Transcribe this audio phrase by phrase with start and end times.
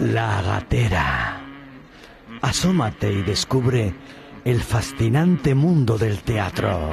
[0.00, 1.40] La gatera.
[2.40, 3.94] Asómate y descubre
[4.44, 6.90] el fascinante mundo del teatro.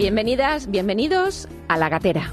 [0.00, 2.32] Bienvenidas, bienvenidos a La Gatera.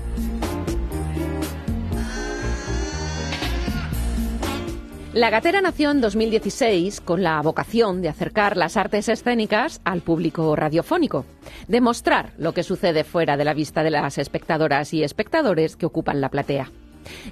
[5.12, 10.55] La Gatera nació en 2016 con la vocación de acercar las artes escénicas al público
[10.55, 11.26] radiofónico,
[11.67, 16.21] demostrar lo que sucede fuera de la vista de las espectadoras y espectadores que ocupan
[16.21, 16.71] la platea.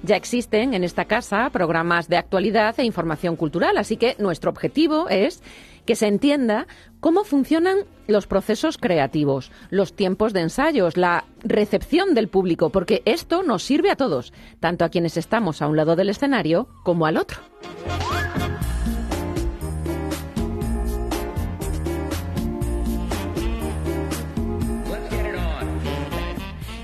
[0.02, 5.08] Ya existen en esta casa programas de actualidad e información cultural, así que nuestro objetivo
[5.08, 5.42] es
[5.86, 6.66] que se entienda
[7.00, 13.42] cómo funcionan los procesos creativos, los tiempos de ensayos, la recepción del público, porque esto
[13.42, 17.16] nos sirve a todos, tanto a quienes estamos a un lado del escenario como al
[17.16, 17.38] otro.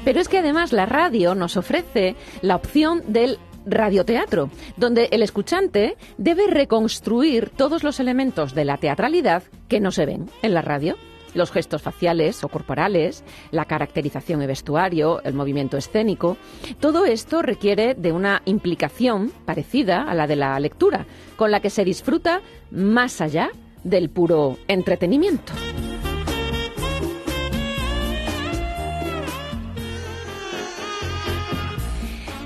[0.04, 5.96] Pero es que además la radio nos ofrece la opción del radioteatro, donde el escuchante
[6.18, 10.96] debe reconstruir todos los elementos de la teatralidad que no se ven en la radio.
[11.34, 16.36] Los gestos faciales o corporales, la caracterización y vestuario, el movimiento escénico,
[16.78, 21.70] todo esto requiere de una implicación parecida a la de la lectura, con la que
[21.70, 23.50] se disfruta más allá
[23.82, 25.54] del puro entretenimiento.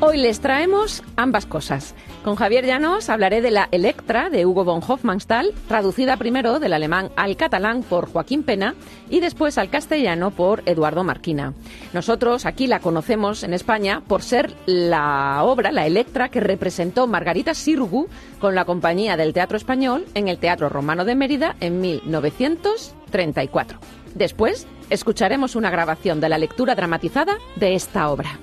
[0.09, 1.97] Hoy les traemos ambas cosas.
[2.23, 7.11] Con Javier Llanos hablaré de la Electra de Hugo von Hofmannsthal, traducida primero del alemán
[7.17, 8.77] al catalán por Joaquín Pena
[9.11, 11.55] y después al castellano por Eduardo Marquina.
[11.93, 17.53] Nosotros aquí la conocemos en España por ser la obra, la Electra, que representó Margarita
[17.53, 18.06] Sirgu
[18.38, 23.81] con la compañía del Teatro Español en el Teatro Romano de Mérida en 1934.
[24.15, 28.38] Después escucharemos una grabación de la lectura dramatizada de esta obra.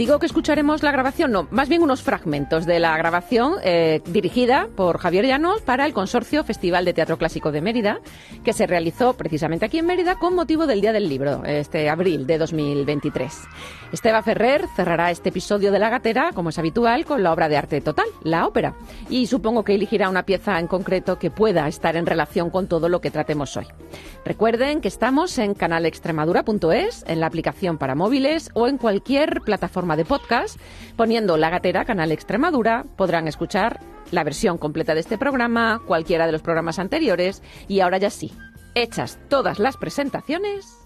[0.00, 4.66] Digo que escucharemos la grabación, no, más bien unos fragmentos de la grabación eh, dirigida
[4.74, 8.00] por Javier Llanos para el Consorcio Festival de Teatro Clásico de Mérida,
[8.42, 12.26] que se realizó precisamente aquí en Mérida con motivo del Día del Libro, este abril
[12.26, 13.40] de 2023.
[13.92, 17.58] Esteba Ferrer cerrará este episodio de La Gatera, como es habitual, con la obra de
[17.58, 18.76] arte total, la ópera,
[19.10, 22.88] y supongo que elegirá una pieza en concreto que pueda estar en relación con todo
[22.88, 23.66] lo que tratemos hoy.
[24.24, 30.04] Recuerden que estamos en canalextremadura.es, en la aplicación para móviles o en cualquier plataforma de
[30.04, 30.60] podcast.
[30.96, 33.80] Poniendo La Gatera, Canal Extremadura, podrán escuchar
[34.10, 38.32] la versión completa de este programa, cualquiera de los programas anteriores y ahora ya sí,
[38.74, 40.76] hechas todas las presentaciones.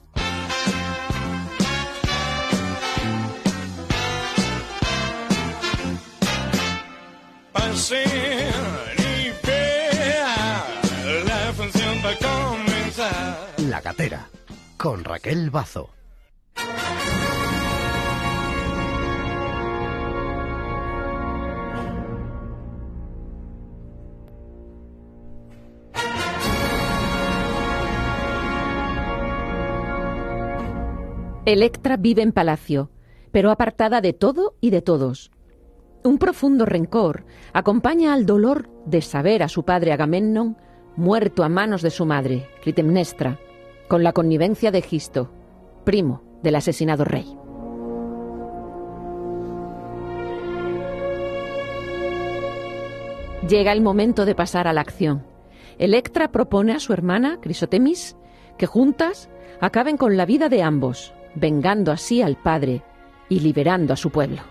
[13.68, 14.28] La Gatera,
[14.76, 15.90] con Raquel Bazo.
[31.46, 32.90] Electra vive en palacio,
[33.30, 35.30] pero apartada de todo y de todos.
[36.02, 40.56] Un profundo rencor acompaña al dolor de saber a su padre Agamennon
[40.96, 43.38] muerto a manos de su madre, Clitemnestra,
[43.88, 45.30] con la connivencia de Gisto,
[45.84, 47.36] primo del asesinado rey.
[53.46, 55.26] Llega el momento de pasar a la acción.
[55.76, 58.16] Electra propone a su hermana, Crisotemis,
[58.56, 59.28] que juntas
[59.60, 62.82] acaben con la vida de ambos, vengando así al padre
[63.28, 64.42] y liberando a su pueblo.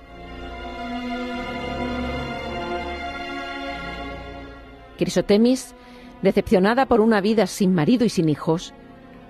[4.98, 5.74] Crisotemis,
[6.22, 8.74] decepcionada por una vida sin marido y sin hijos,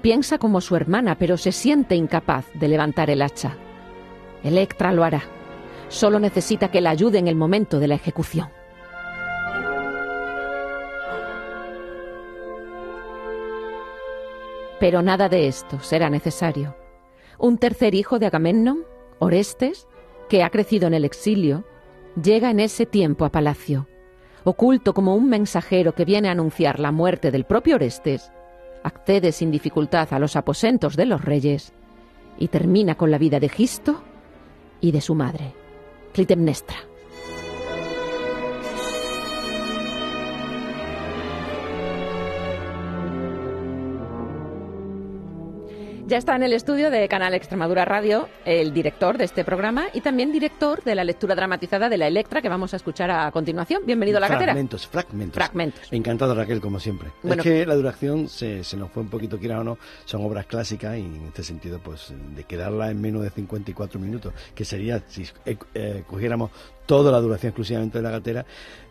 [0.01, 3.55] piensa como su hermana, pero se siente incapaz de levantar el hacha.
[4.43, 5.23] Electra lo hará.
[5.87, 8.49] Solo necesita que la ayude en el momento de la ejecución.
[14.79, 16.75] Pero nada de esto será necesario
[17.43, 18.85] un tercer hijo de Agamennon,
[19.19, 19.85] Orestes,
[20.29, 21.65] que ha crecido en el exilio,
[22.15, 23.85] llega en ese tiempo a palacio.
[24.45, 28.31] Oculto como un mensajero que viene a anunciar la muerte del propio Orestes,
[28.81, 31.73] accede sin dificultad a los aposentos de los reyes
[32.39, 34.01] y termina con la vida de Gisto
[34.79, 35.51] y de su madre,
[36.13, 36.77] Clitemnestra.
[46.05, 50.01] Ya está en el estudio de Canal Extremadura Radio el director de este programa y
[50.01, 53.83] también director de la lectura dramatizada de la Electra que vamos a escuchar a continuación.
[53.85, 54.51] Bienvenido a la catera.
[54.51, 55.35] Fragmentos, fragmentos.
[55.35, 55.87] Fragmentos.
[55.91, 57.09] Encantado Raquel, como siempre.
[57.23, 57.41] Bueno.
[57.41, 60.45] es que la duración se, se nos fue un poquito, quiera o no, son obras
[60.45, 65.01] clásicas y en este sentido, pues de quedarla en menos de 54 minutos, que sería
[65.07, 66.51] si eh, eh, cogiéramos
[66.85, 68.45] toda la duración exclusivamente de la gatera,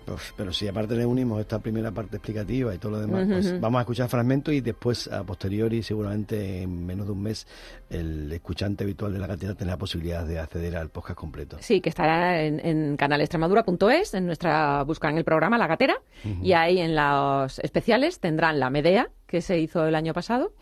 [0.04, 3.60] pues, pero si aparte le unimos esta primera parte explicativa y todo lo demás, pues
[3.60, 7.46] vamos a escuchar fragmentos y después a posteriori, seguramente en menos de un mes,
[7.88, 11.56] el escuchante habitual de la gatera tendrá la posibilidad de acceder al podcast completo.
[11.60, 15.94] Sí, que estará en, en canalextremadura.es, en nuestra, buscan el programa La Gatera,
[16.42, 20.52] y ahí en los especiales tendrán la Medea, que se hizo el año pasado,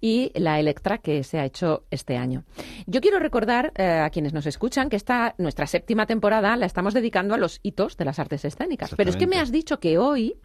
[0.00, 2.44] y la Electra, que se ha hecho este año.
[2.86, 6.94] Yo quiero recordar eh, a quienes nos escuchan que esta, nuestra séptima temporada la estamos
[6.94, 8.94] dedicando a los hitos de las artes escénicas.
[8.96, 10.36] Pero es que me has dicho que hoy,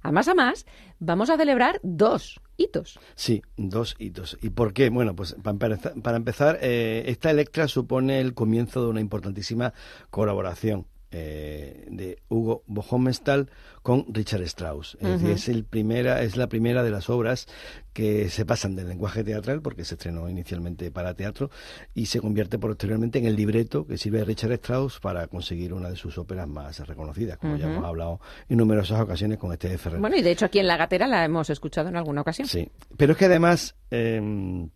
[0.00, 0.64] a más a más,
[1.00, 2.98] vamos a celebrar dos hitos.
[3.14, 4.38] Sí, dos hitos.
[4.40, 4.88] ¿Y por qué?
[4.88, 9.74] Bueno, pues para empezar, para empezar eh, esta Electra supone el comienzo de una importantísima
[10.08, 13.50] colaboración eh, de Hugo Bohomestal
[13.82, 14.98] con Richard Strauss.
[15.00, 17.46] Es decir, es, el primera, es la primera de las obras
[17.92, 21.50] que se pasan del lenguaje teatral, porque se estrenó inicialmente para teatro,
[21.94, 25.88] y se convierte posteriormente en el libreto que sirve a Richard Strauss para conseguir una
[25.88, 30.00] de sus óperas más reconocidas, como ya hemos hablado en numerosas ocasiones con este Ferrer.
[30.00, 32.46] Bueno, y de hecho aquí en La Gatera la hemos escuchado en alguna ocasión.
[32.46, 34.68] Sí, pero es que además eh,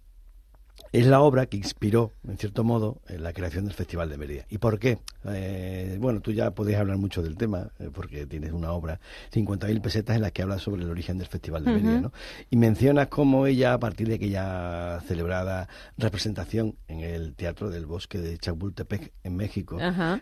[0.93, 4.45] es la obra que inspiró, en cierto modo, eh, la creación del Festival de Mérida.
[4.51, 4.99] ¿Y por qué?
[5.25, 9.01] Eh, bueno, tú ya podés hablar mucho del tema, eh, porque tienes una obra,
[9.33, 12.13] 50.000 pesetas, en la que habla sobre el origen del Festival de Mérida, ¿no?
[12.51, 18.19] Y mencionas cómo ella, a partir de aquella celebrada representación en el Teatro del Bosque
[18.19, 19.79] de Chapultepec, en México,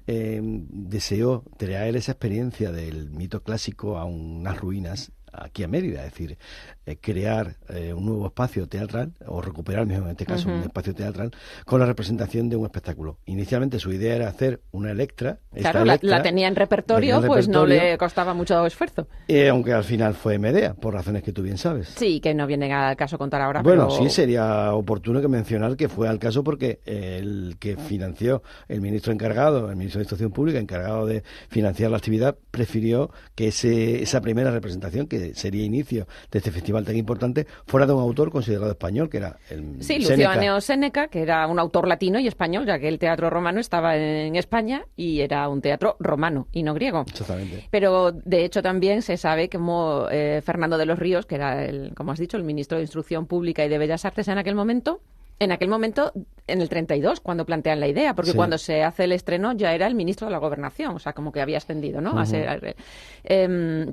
[0.06, 6.12] eh, deseó traer esa experiencia del mito clásico a unas ruinas aquí a Mérida, es
[6.12, 6.38] decir,
[6.86, 10.94] eh, crear eh, un nuevo espacio teatral, o recuperar mejor en este caso un espacio
[10.94, 11.30] teatral,
[11.64, 13.18] con la representación de un espectáculo.
[13.26, 17.48] Inicialmente su idea era hacer una Electra, Claro, la, tenía en repertorio, tenía en pues
[17.48, 19.06] no repertorio, le costaba mucho esfuerzo.
[19.28, 21.88] eh, aunque al final fue Medea, por razones que tú bien sabes.
[21.96, 23.62] Sí, que no viene al caso contar ahora.
[23.62, 24.02] Bueno, pero...
[24.02, 29.12] sí, sería oportuno que mencionar que fue al caso porque el que financió, el ministro
[29.12, 34.20] encargado, el ministro de Instrucción Pública, encargado de financiar la actividad, prefirió que ese, esa
[34.20, 38.70] primera representación, que sería inicio de este festival tan importante, fuera de un autor considerado
[38.70, 39.98] español, que era el Sí.
[39.98, 43.96] Luciano Séneca, que era un autor latino y español, ya que el teatro romano estaba
[43.96, 47.04] en España y era un teatro romano y no griego.
[47.08, 47.66] Exactamente.
[47.70, 51.94] Pero de hecho también se sabe como eh, Fernando de los Ríos, que era, el,
[51.94, 55.00] como has dicho, el ministro de Instrucción Pública y de Bellas Artes en aquel momento,
[55.38, 56.12] en aquel momento,
[56.46, 58.36] en el 32, cuando plantean la idea, porque Sí.
[58.36, 61.32] cuando se hace el estreno ya era el ministro de la Gobernación, o sea, como
[61.32, 62.18] que había ascendido, ¿no?
[62.18, 62.76] A ser,
[63.24, 63.90] em,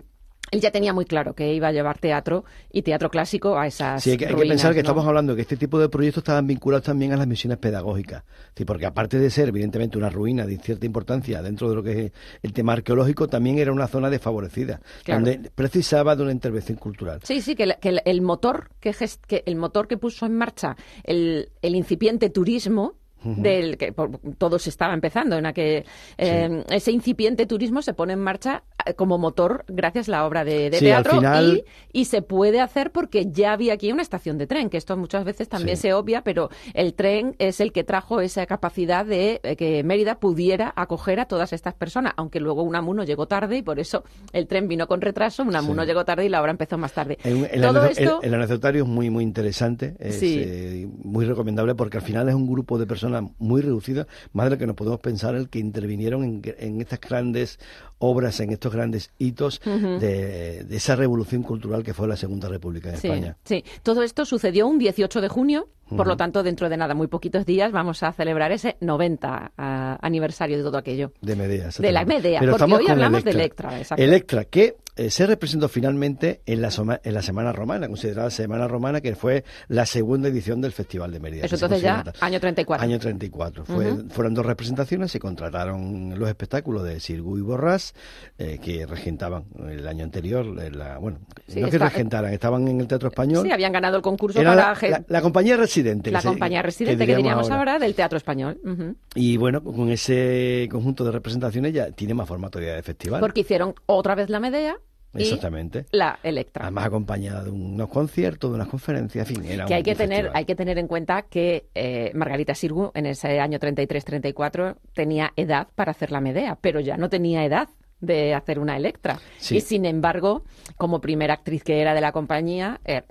[0.52, 4.04] él ya tenía muy claro que iba a llevar teatro y teatro clásico a esas
[4.04, 4.82] Sí, hay que, hay que ruinas, pensar que ¿no?
[4.82, 8.24] estamos hablando de que este tipo de proyectos estaban vinculados también a las misiones pedagógicas.
[8.56, 12.06] Sí, porque aparte de ser, evidentemente, una ruina de cierta importancia dentro de lo que
[12.06, 12.12] es
[12.44, 15.26] el tema arqueológico, también era una zona desfavorecida, Claro.
[15.26, 17.20] donde precisaba de una intervención cultural.
[17.24, 20.26] Sí, sí, que, el, que el- el motor que, gest- que el motor que puso
[20.26, 25.86] en marcha el, el incipiente turismo del que por- todo se estaba empezando en aquel
[26.18, 30.44] eh, ese incipiente turismo se pone en marcha eh, como motor gracias a la obra
[30.46, 33.92] de, de Sí, al teatro final- y, y se puede hacer porque ya había aquí
[33.92, 35.82] una estación de tren que esto muchas veces también Sí.
[35.84, 40.20] se obvia pero el tren es el que trajo esa capacidad de eh, que Mérida
[40.20, 44.48] pudiera acoger a todas estas personas aunque luego Unamuno llegó tarde y por eso el
[44.48, 47.18] tren vino con retraso Unamuno llegó tarde y la obra empezó más tarde.
[47.24, 51.26] El, el todo anedo- esto el- el anecdotario es muy, muy interesante, es eh, muy
[51.26, 53.07] recomendable porque al final es un grupo de personas
[53.40, 57.00] muy reducido, más de lo que nos podemos pensar, el que intervinieron en, en estas
[57.00, 57.60] grandes
[58.00, 62.90] obras, en estos grandes hitos de, de esa revolución cultural que fue la Segunda República
[62.90, 63.38] en Sí, España.
[63.44, 63.64] sí.
[63.84, 67.46] Todo esto sucedió un 18 de junio, por lo tanto, dentro de nada, muy poquitos
[67.46, 71.12] días, vamos a celebrar ese 90 ah, aniversario de todo aquello.
[71.22, 71.70] De Medea.
[71.78, 72.06] De la.
[72.06, 74.04] Medea, Pero porque hoy hablamos de Electra, exacto.
[74.04, 78.68] Electra, que eh, se representó finalmente en la, soma- en la Semana Romana, considerada Semana
[78.68, 81.46] Romana, que fue la segunda edición del Festival de Mérida.
[81.46, 82.84] Eso que entonces ya, año 34.
[82.84, 83.66] Año 34.
[83.66, 87.94] Fue- Fueron dos representaciones, se contrataron los espectáculos de Sirgu y Borrás,
[88.38, 92.68] eh, que regentaban el año anterior, eh, la, bueno, Sí, no que está- regentaran, estaban
[92.68, 93.46] en el Teatro Español.
[93.46, 96.12] Sí, habían ganado el concurso para la, la- la compañía residente.
[96.12, 97.80] la que se- compañía residente que diríamos ahora.
[97.80, 98.60] del Teatro Español.
[98.64, 98.96] Ujú.
[99.16, 103.20] Y bueno, con ese conjunto de representaciones ya tiene más formato ya de festival.
[103.20, 104.78] Porque hicieron otra vez la Medea
[105.16, 105.86] y Exactamente.
[105.92, 106.64] la Electra.
[106.66, 110.18] Además acompañada de unos conciertos, de unas conferencias, en fin, era que hay que tener
[110.18, 110.38] festival.
[110.38, 115.68] hay que tener en cuenta que eh, Margarita Sirgu en ese año 33-34 tenía edad
[115.76, 117.70] para hacer la Medea, pero ya no tenía edad
[118.00, 119.20] de hacer una Electra.
[119.50, 120.44] Y sin embargo,
[120.78, 123.02] como primera actriz que era de la compañía, eh,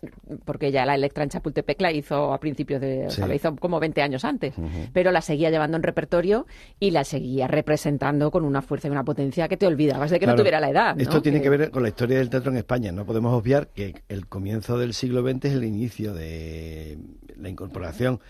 [0.44, 3.06] porque ya la Electra en Chapultepec la hizo a principios de.
[3.06, 4.54] O sea, la hizo como 20 años antes.
[4.92, 6.46] Pero la seguía llevando en repertorio
[6.78, 10.26] y la seguía representando con una fuerza y una potencia que te olvidabas de que
[10.26, 11.00] no tuviera la edad.
[11.00, 11.48] Esto tiene que...
[11.48, 12.92] ver con la historia del teatro en España.
[12.92, 16.98] No podemos obviar que el comienzo del siglo XX es el inicio de
[17.36, 18.20] la incorporación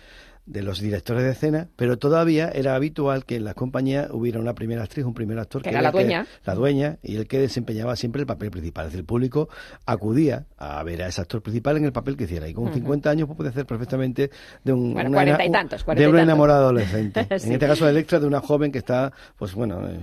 [0.47, 4.55] de los directores de escena, pero todavía era habitual que en las compañías hubiera una
[4.55, 6.27] primera actriz, un primer actor, que, era la dueña.
[6.45, 8.87] la dueña, y el que desempeñaba siempre el papel principal.
[8.87, 9.49] Es decir, el público
[9.85, 12.49] acudía a ver a ese actor principal en el papel que hiciera.
[12.49, 14.31] Y con 50 años pues, puede hacer perfectamente
[14.63, 17.27] de un, una, y tantos, de un enamorado adolescente.
[17.47, 19.87] En este caso, Electra, de una joven que está, pues bueno...
[19.89, 20.01] Eh,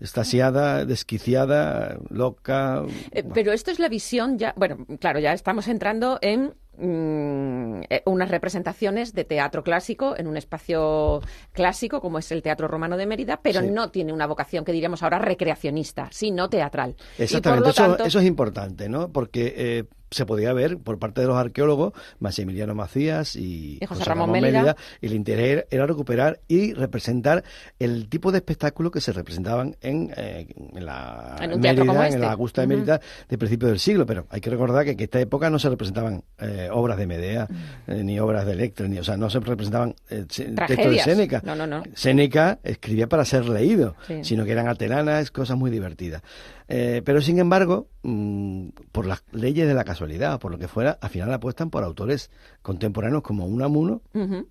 [0.00, 2.82] estasiada, desquiciada, loca.
[3.12, 8.02] Eh, pero esto es la visión ya, bueno, claro, ya estamos entrando en Mm, eh,
[8.04, 13.06] unas representaciones de teatro clásico en un espacio clásico como es el Teatro Romano de
[13.06, 16.96] Mérida, pero no tiene una vocación que diríamos ahora recreacionista, sino teatral.
[17.18, 19.10] Exactamente, eso, es importante, ¿no?
[19.10, 24.30] Porque eh, se podía ver por parte de los arqueólogos, Maximiliano Macías y, José, Ramón,
[24.30, 27.44] Mérida, y el interés era recuperar y representar
[27.78, 32.66] el tipo de espectáculo que se representaban en, eh, la Mérida, en la Augusta de
[32.66, 35.68] Mérida de principios del siglo, pero hay que recordar que en esta época no se
[35.68, 37.48] representaban eh, obras de Medea,
[37.86, 41.42] eh, ni obras de Electra, ni, o sea, no se representaban textos de Séneca.
[41.44, 41.82] No, no, no.
[41.94, 46.22] Séneca escribía para ser leído, sino que eran atelanas, cosas muy divertidas.
[46.68, 50.98] Eh, pero sin embargo, mm, por las leyes de la casualidad, por lo que fuera,
[51.00, 52.30] al final apuestan por autores
[52.62, 54.02] contemporáneos como Unamuno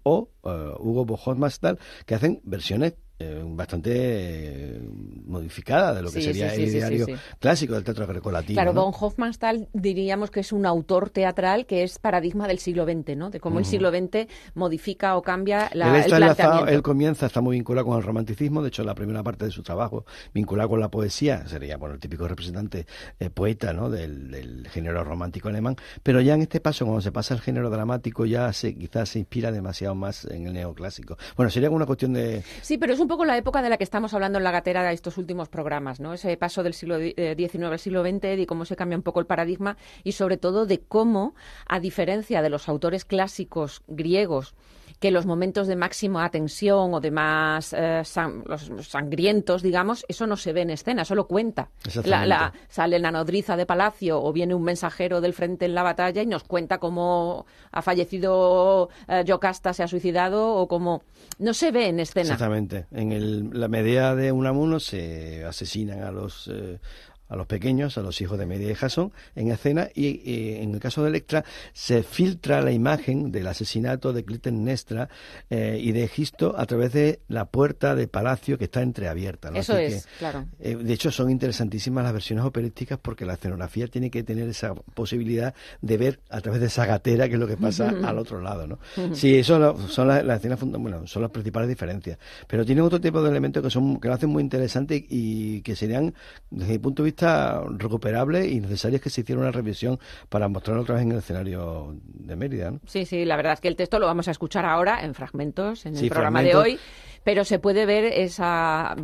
[0.03, 4.81] o uh, Hugo Bojos Mastal, que hacen versiones eh, bastante eh,
[5.25, 7.05] modificada de lo que sería el diario
[7.39, 8.55] clásico del teatro grecolatino.
[8.55, 13.15] Claro, von Hofmannsthal diríamos que es un autor teatral que es paradigma del siglo XX,
[13.15, 13.29] ¿no?
[13.29, 16.67] De cómo el siglo XX modifica o cambia la, el planteamiento.
[16.67, 19.63] él comienza, está muy vinculado con el romanticismo, de hecho la primera parte de su
[19.63, 22.86] trabajo vinculado con la poesía, sería bueno, el típico representante
[23.19, 23.89] eh, poeta ¿no?
[23.89, 28.25] Del, género romántico alemán, pero ya en este paso, cuando se pasa al género dramático,
[28.25, 31.17] ya se, quizás se inspira demasiado más en el neoclásico.
[31.38, 32.43] Bueno, sería una cuestión de...
[32.62, 34.83] Sí, pero es un poco la época de la que estamos hablando en la gatera
[34.83, 36.13] de estos últimos programas, ¿no?
[36.13, 39.19] Ese paso del siglo XIX eh, al siglo XX, y cómo se cambia un poco
[39.19, 41.35] el paradigma y sobre todo de cómo,
[41.67, 44.55] a diferencia de los autores clásicos griegos,
[44.99, 48.03] que los momentos de máxima tensión o de más eh,
[48.45, 51.69] los sangrientos, digamos, eso no se ve en escena, solo cuenta.
[52.05, 56.21] La, sale la nodriza de palacio o viene un mensajero del frente en la batalla
[56.21, 61.03] y nos cuenta cómo ha fallecido eh, Yocasta, se ha suicidado o cómo...
[61.37, 62.33] No se ve en escena.
[62.33, 62.85] Exactamente.
[62.91, 66.79] En la media de Unamuno se asesinan a los, eh,
[67.27, 70.79] a los pequeños, a los hijos de Media y Jason, en escena, y, en el
[70.79, 75.10] caso de Electra se filtra la imagen del asesinato de Clitemnestra
[75.50, 79.50] eh, y de Egisto a través de la puerta de palacio que está entreabierta.
[79.53, 80.46] Eso es, claro.
[80.60, 84.74] Eh, de hecho, son interesantísimas las versiones operísticas porque la escenografía tiene que tener esa
[84.75, 88.41] posibilidad de ver a través de esa gatera que es lo que pasa al otro
[88.41, 88.79] lado, ¿no?
[89.13, 92.17] sí, eso son las, escenas, bueno, son las principales diferencias,
[92.48, 95.75] pero tienen otro tipo de elementos que son que lo hacen muy interesante y que
[95.75, 96.13] serían,
[96.50, 100.84] desde mi punto de vista, recuperable y necesario que se hiciera una revisión para mostrarlo
[100.84, 102.74] otra vez en el escenario de Mérida.
[102.86, 105.86] Sí, sí, la verdad es que el texto lo vamos a escuchar ahora en fragmentos,
[105.86, 106.79] en el programa de hoy,
[107.24, 108.95] pero se puede ver esa...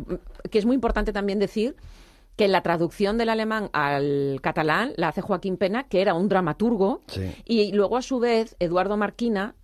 [0.50, 1.76] que es muy importante también decir
[2.36, 7.02] que la traducción del alemán al catalán la hace Joaquín Pena, que era un dramaturgo,
[7.44, 9.54] y luego a su vez Eduardo Marquina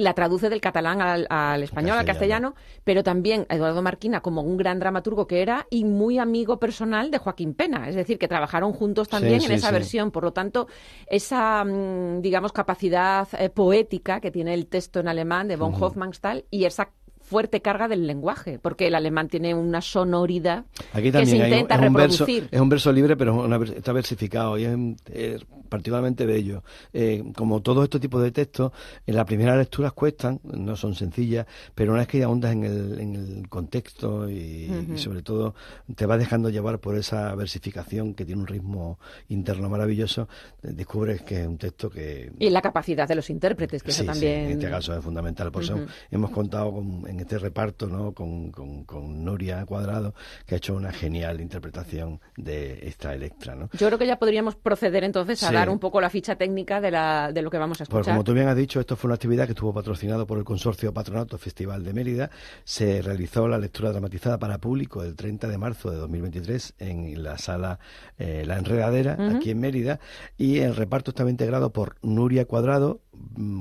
[0.00, 2.54] la traduce del catalán al, español, al castellano,
[2.84, 7.18] pero también Eduardo Marquina como un gran dramaturgo que era y muy amigo personal de
[7.18, 10.68] Joaquín Pena, es decir, que trabajaron juntos también en esa versión, por lo tanto,
[11.06, 16.44] esa, mm, digamos, capacidad eh, poética que tiene el texto en alemán de von Hofmannsthal
[16.50, 16.90] y esa
[17.30, 22.48] fuerte carga del lenguaje, porque el alemán tiene una sonoridad que se intenta reproducir.
[22.50, 26.64] es un verso libre, pero está versificado y es, particularmente bello.
[26.92, 28.72] Eh, como todo este tipo de textos,
[29.06, 32.64] en la primera lectura cuestan, no son sencillas, pero una vez que ya ahondas en
[32.64, 35.54] el, en el contexto y, sobre todo
[35.94, 40.28] te vas dejando llevar por esa versificación que tiene un ritmo interno maravilloso,
[40.62, 42.32] descubres que es un texto que...
[42.40, 44.46] Y la capacidad de los intérpretes, que eso también...
[44.46, 45.52] en este caso es fundamental.
[45.52, 45.78] Por eso
[46.10, 48.12] hemos contado con, en este reparto ¿no?
[48.12, 50.14] Con, con, Nuria Cuadrado,
[50.46, 53.54] que ha hecho una genial interpretación de esta Electra.
[53.54, 53.68] ¿no?
[53.72, 56.90] Yo creo que ya podríamos proceder entonces a dar un poco la ficha técnica de,
[56.90, 58.14] la, de lo que vamos a pues escuchar.
[58.14, 60.92] como tú bien has dicho, esto fue una actividad que estuvo patrocinado por el Consorcio
[60.92, 62.30] Patronato Festival de Mérida.
[62.64, 67.38] Se realizó la lectura dramatizada para público el 30 de marzo de 2023 en la
[67.38, 67.78] sala
[68.18, 70.00] eh, La Enredadera, aquí en Mérida,
[70.36, 73.00] y el reparto estaba integrado por Nuria Cuadrado,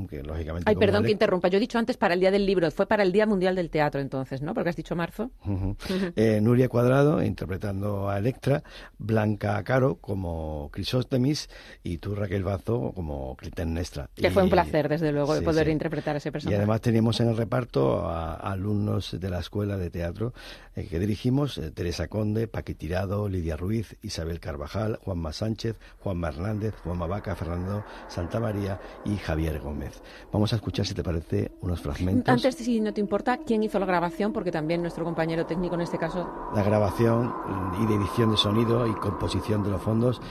[0.09, 0.69] que lógicamente...
[0.69, 1.47] Ay, perdón que interrumpa.
[1.47, 2.69] Yo he dicho antes para el Día del Libro.
[2.71, 4.53] Fue para el Día Mundial del Teatro entonces, ¿no?
[4.53, 5.31] Porque has dicho marzo.
[6.15, 8.63] Eh, Nuria Cuadrado interpretando a Electra,
[8.97, 11.49] Blanca Caro como Crisóstemis
[11.83, 14.09] y tú Raquel Bazo como Clitemnestra.
[14.15, 15.71] Que fue un Y- placer, desde luego, de sí, poder sí.
[15.71, 16.57] interpretar a ese Y personaje.
[16.57, 20.33] además teníamos en el reparto a, a alumnos de la Escuela de Teatro
[20.75, 26.29] eh, que dirigimos, eh, Teresa Conde, Paqui Tirado, Lidia Ruiz, Isabel Carvajal, Juanma Sánchez, Juanma
[26.29, 30.01] Hernández, Juanma Vaca, Fernando Santamaría y Javier Gómez.
[30.33, 32.27] Vamos a escuchar, si te parece, unos fragmentos.
[32.27, 34.33] Antes, si no te importa, ¿quién hizo la grabación?
[34.33, 37.33] Porque también nuestro compañero técnico en este caso La grabación
[37.81, 40.21] y de edición de sonido y composición de los fondos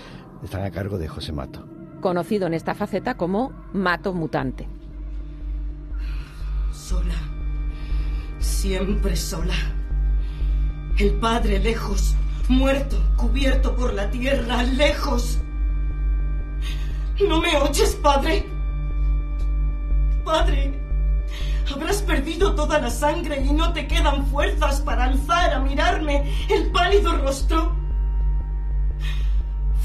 [0.45, 1.67] están a cargo de José Mato.
[2.03, 4.69] conocido en esta faceta como Mato Mutante.
[6.71, 7.15] Sola.
[8.39, 9.55] Siempre sola.
[10.99, 12.15] El padre lejos,
[12.49, 15.39] muerto, cubierto por la tierra, lejos.
[17.27, 18.58] ¿No me oyes, padre?
[20.29, 20.79] Padre,
[21.73, 26.71] habrás perdido toda la sangre y no te quedan fuerzas para alzar a mirarme el
[26.71, 27.75] pálido rostro.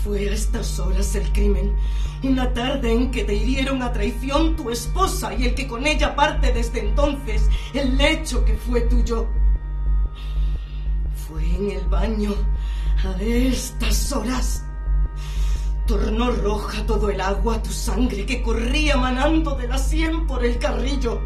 [0.04, 1.74] Fue a estas horas el crimen,
[2.24, 6.14] una tarde en que te hirieron a traición tu esposa y el que con ella
[6.14, 9.30] parte desde entonces el lecho que fue tuyo.
[11.26, 12.34] Fue en el baño,
[13.06, 14.66] a estas horas.
[15.88, 20.58] Tornó roja todo el agua, tu sangre que corría manando de la sien por el
[20.58, 21.22] carrillo.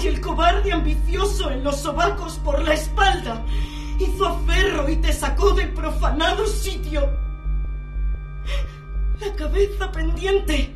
[0.00, 3.44] Y el cobarde ambicioso en los sobacos por la espalda
[3.98, 7.08] hizo aferro y te sacó del profanado sitio.
[9.20, 10.74] La cabeza pendiente,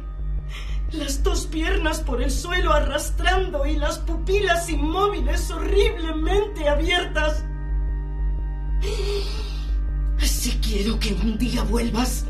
[0.93, 7.45] las dos piernas por el suelo arrastrando y las pupilas inmóviles horriblemente abiertas.
[10.21, 12.27] Así quiero que un día vuelvas.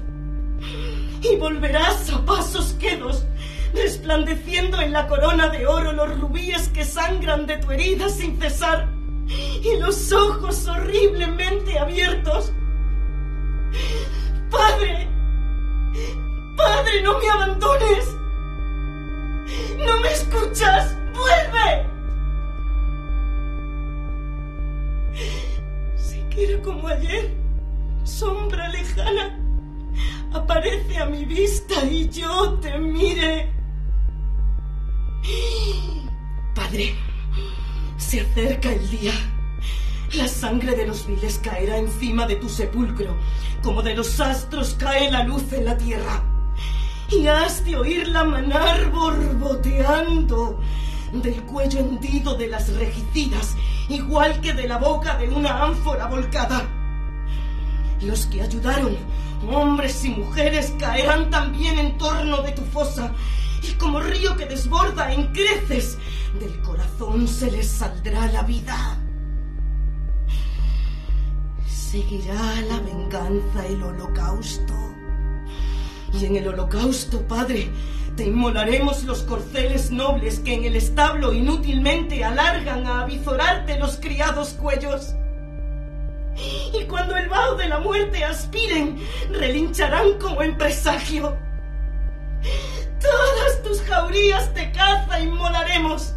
[0.60, 3.24] Y volverás a pasos quedos,
[3.74, 8.88] resplandeciendo en la corona de oro los rubíes que sangran de tu herida sin cesar,
[9.26, 12.52] y los ojos horriblemente abiertos.
[14.50, 15.08] Padre,
[16.56, 18.16] Padre, no me abandones.
[19.78, 20.96] No me escuchas.
[21.14, 21.86] Vuelve.
[25.96, 27.30] Siquiera como ayer,
[28.04, 29.38] sombra lejana,
[30.32, 33.52] aparece a mi vista y yo te mire.
[36.54, 36.94] Padre,
[37.96, 39.12] se acerca el día.
[40.14, 43.16] La sangre de los viles caerá encima de tu sepulcro,
[43.62, 46.22] como de los astros cae la luz en la tierra.
[47.10, 50.60] Y has de oírla manar borboteando
[51.12, 53.56] del cuello hendido de las regicidas,
[53.88, 56.68] igual que de la boca de una ánfora volcada.
[58.00, 58.96] Los que ayudaron,
[59.50, 63.12] hombres y mujeres, caerán también en torno de tu fosa,
[63.62, 65.98] y como río que desborda en creces,
[66.38, 68.98] del corazón se les saldrá la vida.
[71.66, 74.74] Seguirá la venganza el holocausto.
[76.12, 77.70] Y en el holocausto, Padre,
[78.16, 84.50] te inmolaremos los corceles nobles que en el establo inútilmente alargan a avizorarte los criados
[84.50, 85.14] cuellos.
[86.36, 88.98] Y cuando el vaho de la muerte aspiren,
[89.30, 91.36] relincharán como en presagio.
[93.00, 96.12] Todas tus jaurías de caza inmolaremos.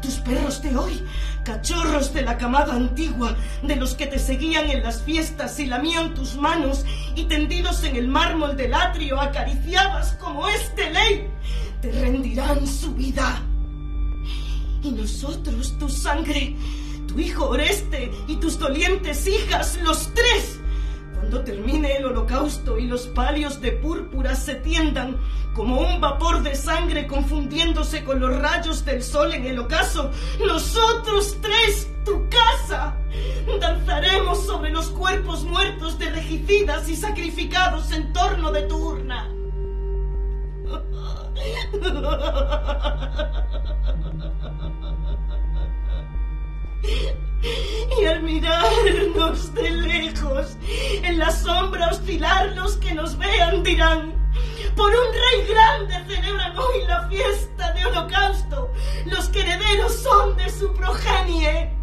[0.00, 1.04] Tus perros de hoy,
[1.44, 6.14] cachorros de la camada antigua, de los que te seguían en las fiestas y lamían
[6.14, 11.28] tus manos, y tendidos en el mármol del atrio acariciabas como este ley,
[11.80, 13.42] te rendirán su vida.
[14.82, 16.56] Y nosotros, tu sangre,
[17.12, 20.60] tu hijo Oreste y tus dolientes hijas, los tres,
[21.14, 25.18] cuando termine el holocausto y los palios de púrpura se tiendan
[25.54, 30.10] como un vapor de sangre confundiéndose con los rayos del sol en el ocaso,
[30.46, 32.96] nosotros tres, tu casa,
[33.60, 39.28] danzaremos sobre los cuerpos muertos de regicidas y sacrificados en torno de tu urna.
[46.82, 50.56] Y al mirarnos de lejos,
[51.02, 54.14] en la sombra oscilar los que nos vean dirán,
[54.76, 58.70] por un rey grande celebran hoy la fiesta de holocausto,
[59.06, 61.76] los que herederos son de su progenie.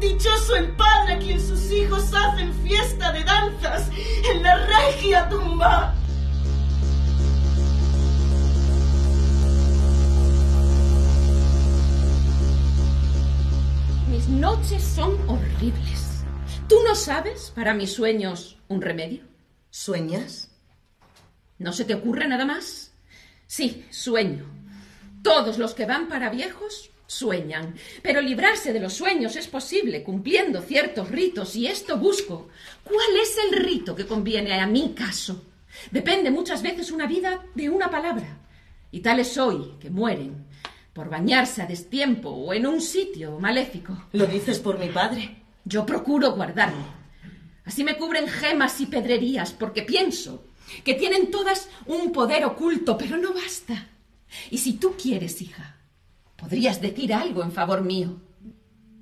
[0.00, 3.88] Dichoso el padre a quien sus hijos hacen fiesta de danzas
[4.30, 5.94] en la regia tumba.
[14.26, 16.24] Mis noches son horribles.
[16.68, 19.22] ¿Tú no sabes para mis sueños un remedio?
[19.70, 20.50] ¿Sueñas?
[21.58, 22.92] ¿No se te ocurre nada más?
[23.46, 24.44] Sí, sueño.
[25.22, 27.76] Todos los que van para viejos sueñan.
[28.02, 32.48] Pero librarse de los sueños es posible cumpliendo ciertos ritos y esto busco.
[32.82, 35.44] ¿Cuál es el rito que conviene a mi caso?
[35.92, 38.40] Depende muchas veces una vida de una palabra.
[38.90, 40.45] Y tales hoy que mueren
[40.96, 44.08] por bañarse a destiempo o en un sitio maléfico.
[44.12, 45.42] Lo dices por mi padre.
[45.62, 46.86] Yo procuro guardarme.
[47.66, 50.46] Así me cubren gemas y pedrerías porque pienso
[50.84, 53.88] que tienen todas un poder oculto, pero no basta.
[54.50, 55.76] Y si tú quieres, hija,
[56.34, 58.18] podrías decir algo en favor mío.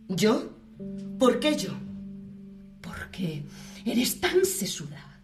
[0.08, 0.50] ¿Yo?
[1.16, 1.74] ¿Por qué yo?
[2.80, 3.44] Porque
[3.84, 5.22] eres tan sesuda.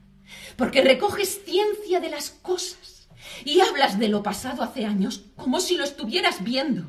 [0.56, 2.99] Porque recoges ciencia de las cosas
[3.44, 6.84] y hablas de lo pasado hace años como si lo estuvieras viendo.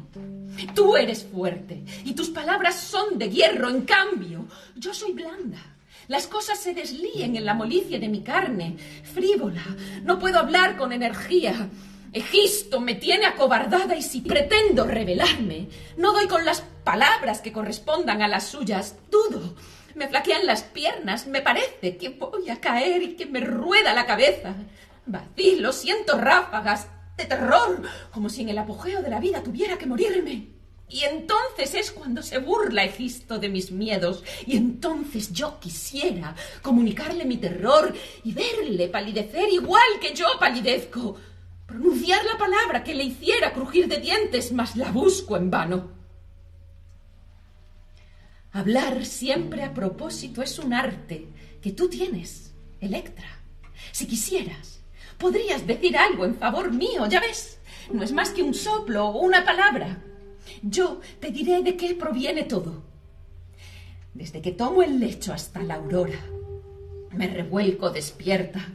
[0.76, 5.60] Tú eres fuerte y tus palabras son de hierro, en cambio, yo soy blanda.
[6.08, 8.76] Las cosas se deslíen en la molicie de mi carne,
[9.14, 9.64] frívola.
[10.04, 11.70] No puedo hablar con energía.
[12.12, 18.22] Egisto me tiene acobardada y si pretendo revelarme, no doy con las palabras que correspondan
[18.22, 18.98] a las suyas.
[19.10, 19.56] Dudo.
[19.96, 24.06] Me flaquean las piernas, me parece que voy a caer y que me rueda la
[24.06, 24.56] cabeza.
[25.06, 26.88] Vacilo, siento ráfagas
[27.18, 30.62] de terror, como si en el apogeo de la vida tuviera que morirme.
[30.92, 34.24] Y entonces es cuando se burla Egisto de mis miedos.
[34.46, 37.94] Y entonces yo quisiera comunicarle mi terror
[38.26, 41.16] y verle palidecer igual que yo palidezco.
[41.66, 45.92] Pronunciar la palabra que le hiciera crujir de dientes, mas la busco en vano.
[48.52, 51.30] Hablar siempre a propósito es un arte
[51.62, 53.40] que tú tienes, Electra.
[53.94, 54.81] Si quisieras,
[55.22, 57.60] podrías decir algo en favor mío, ya ves.
[57.94, 60.02] No es más que un soplo o una palabra.
[60.64, 62.82] Yo te diré de qué proviene todo.
[64.14, 66.20] Desde que tomo el lecho hasta la aurora,
[67.12, 68.68] me revuelco despierta.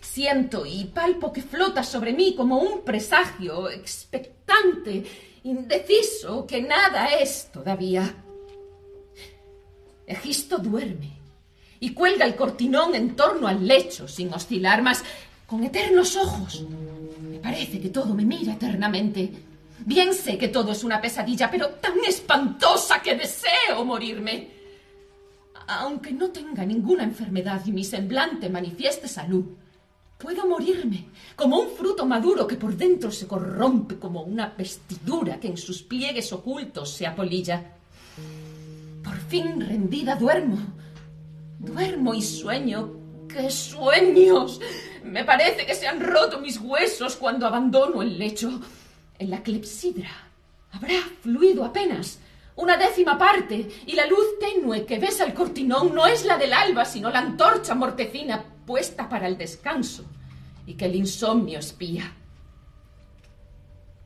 [0.00, 5.04] Siento y palpo que flota sobre mí como un presagio expectante,
[5.44, 8.14] indeciso, que nada es todavía.
[10.06, 11.12] Egisto duerme
[11.80, 15.04] y cuelga el cortinón en torno al lecho sin oscilar, más
[15.46, 16.64] con eternos ojos.
[17.20, 19.32] Me parece que todo me mira eternamente.
[19.84, 24.48] Bien sé que todo es una pesadilla, pero tan espantosa que deseo morirme.
[25.66, 29.44] Aunque no tenga ninguna enfermedad y mi semblante manifieste salud,
[30.18, 35.48] puedo morirme como un fruto maduro que por dentro se corrompe como una vestidura que
[35.48, 37.76] en sus pliegues ocultos se apolilla.
[39.02, 40.58] Por fin rendida duermo.
[41.58, 42.92] Duermo y sueño.
[43.28, 44.60] ¡Qué sueños!
[45.04, 48.60] Me parece que se han roto mis huesos cuando abandono el lecho.
[49.18, 50.10] En la clepsidra
[50.72, 52.18] habrá fluido apenas
[52.54, 56.52] una décima parte, y la luz tenue que besa el cortinón no es la del
[56.52, 60.04] alba, sino la antorcha mortecina puesta para el descanso
[60.66, 62.14] y que el insomnio espía.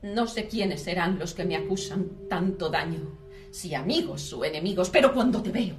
[0.01, 3.17] No sé quiénes serán los que me acusan tanto daño,
[3.51, 5.75] si amigos o enemigos, pero cuando te veo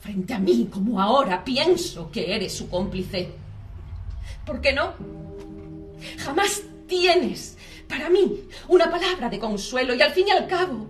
[0.00, 3.28] frente a mí como ahora, pienso que eres su cómplice.
[4.44, 4.94] ¿Por qué no?
[6.18, 7.56] Jamás tienes
[7.88, 10.88] para mí una palabra de consuelo y al fin y al cabo,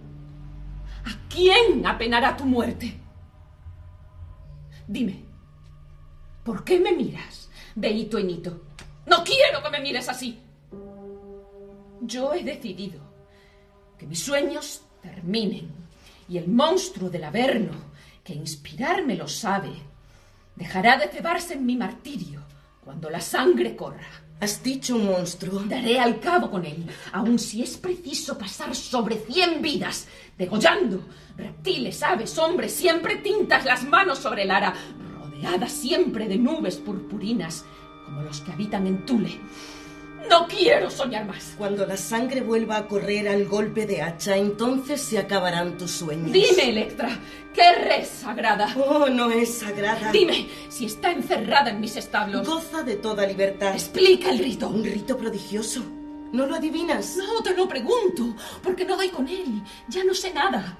[1.05, 2.94] ¿a quién apenará tu muerte?
[4.87, 5.22] Dime,
[6.44, 8.62] ¿por qué me miras de hito en hito?
[9.07, 10.38] No quiero que me mires así.
[12.01, 13.01] Yo he decidido
[13.98, 15.70] que mis sueños terminen
[16.29, 17.72] y el monstruo del Averno,
[18.22, 19.72] que inspirarme lo sabe,
[20.57, 22.47] dejará de cebarse en mi martirio
[22.88, 24.09] cuando la sangre corra.
[24.40, 25.61] Has dicho un monstruo.
[25.61, 31.05] Daré al cabo con él, aun si es preciso pasar sobre cien vidas, degollando
[31.37, 34.72] reptiles, aves, hombres, siempre tintas las manos sobre el ara,
[35.20, 37.66] rodeadas siempre de nubes purpurinas,
[38.07, 39.38] como los que habitan en Tule.
[40.29, 41.55] No quiero soñar más.
[41.57, 46.33] Cuando la sangre vuelva a correr al golpe de hacha, entonces se acabarán tus sueños.
[46.33, 47.19] Dime, Electra,
[47.55, 48.75] ¿qué res sagrada?
[48.77, 50.12] Oh, no es sagrada.
[50.12, 52.47] Dime, si está encerrada en mis establos.
[52.47, 53.73] Goza de toda libertad.
[53.75, 54.69] Explica el rito.
[54.69, 55.83] Un rito prodigioso.
[56.33, 57.17] ¿No lo adivinas?
[57.17, 59.62] No, te lo pregunto, porque no doy con él.
[59.88, 60.77] Ya no sé nada.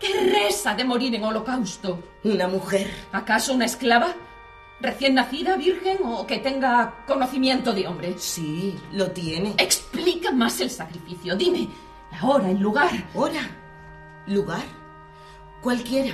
[0.00, 2.02] ¿Qué reza de morir en holocausto?
[2.24, 2.90] Una mujer.
[3.12, 4.14] ¿Acaso una esclava?
[4.80, 8.14] ¿Recién nacida, virgen o que tenga conocimiento de hombre?
[8.18, 9.54] Sí, lo tiene.
[9.58, 11.36] Explica más el sacrificio.
[11.36, 11.68] Dime,
[12.10, 12.90] la hora, el lugar.
[13.14, 13.42] ¿Hora?
[14.26, 14.64] ¿Lugar?
[15.60, 16.12] Cualquiera.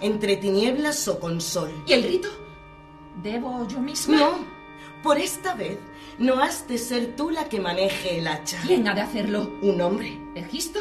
[0.00, 1.70] Entre tinieblas o con sol.
[1.86, 2.28] ¿Y el rito?
[3.22, 4.16] ¿Debo yo misma?
[4.18, 4.54] No.
[5.02, 5.78] Por esta vez
[6.18, 8.60] no has de ser tú la que maneje el hacha.
[8.66, 9.50] ¿Quién ha de hacerlo?
[9.62, 10.20] Un hombre.
[10.34, 10.80] ¿Egisto?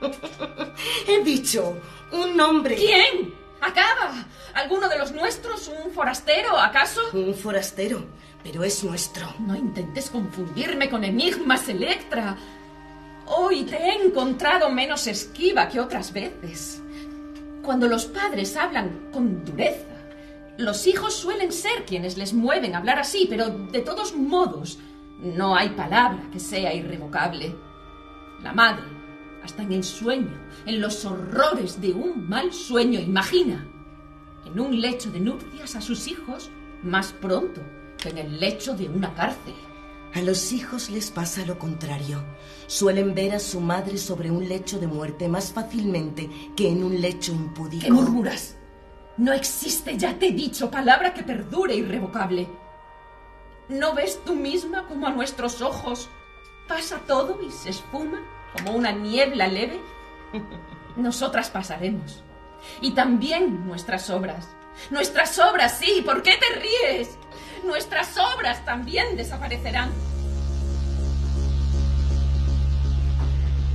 [1.08, 1.76] He dicho,
[2.12, 2.76] un hombre.
[2.76, 3.41] ¿Quién?
[3.62, 4.26] Acaba.
[4.54, 5.68] ¿Alguno de los nuestros?
[5.68, 7.00] ¿Un forastero, acaso?
[7.12, 8.04] Un forastero,
[8.42, 9.32] pero es nuestro.
[9.38, 12.36] No intentes confundirme con enigmas, Electra.
[13.26, 16.82] Hoy te he encontrado menos esquiva que otras veces.
[17.62, 19.86] Cuando los padres hablan con dureza,
[20.58, 24.80] los hijos suelen ser quienes les mueven a hablar así, pero de todos modos,
[25.20, 27.54] no hay palabra que sea irrevocable.
[28.42, 28.82] La madre,
[29.44, 33.68] hasta en el sueño, en los horrores de un mal sueño, imagina
[34.46, 36.50] en un lecho de nupcias a sus hijos
[36.82, 37.60] más pronto
[37.98, 39.54] que en el lecho de una cárcel.
[40.14, 42.22] A los hijos les pasa lo contrario.
[42.66, 47.00] Suelen ver a su madre sobre un lecho de muerte más fácilmente que en un
[47.00, 47.84] lecho impúdico.
[47.84, 48.56] ¿Qué murmuras?
[49.16, 52.48] No existe, ya te he dicho, palabra que perdure irrevocable.
[53.68, 56.10] ¿No ves tú misma como a nuestros ojos
[56.68, 58.20] pasa todo y se esfuma
[58.54, 59.80] como una niebla leve?
[60.96, 62.22] Nosotras pasaremos.
[62.80, 64.48] Y también nuestras obras.
[64.90, 67.18] Nuestras obras, sí, ¿por qué te ríes?
[67.64, 69.90] Nuestras obras también desaparecerán.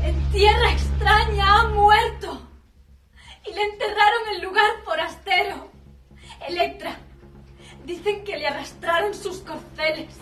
[0.04, 2.41] En tierra extraña ha muerto.
[3.50, 5.72] Y le enterraron en lugar forastero.
[6.48, 6.98] Electra.
[7.86, 10.15] Dicen que le arrastraron sus corceles.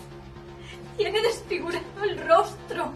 [0.96, 2.92] Tiene desfigurado el rostro.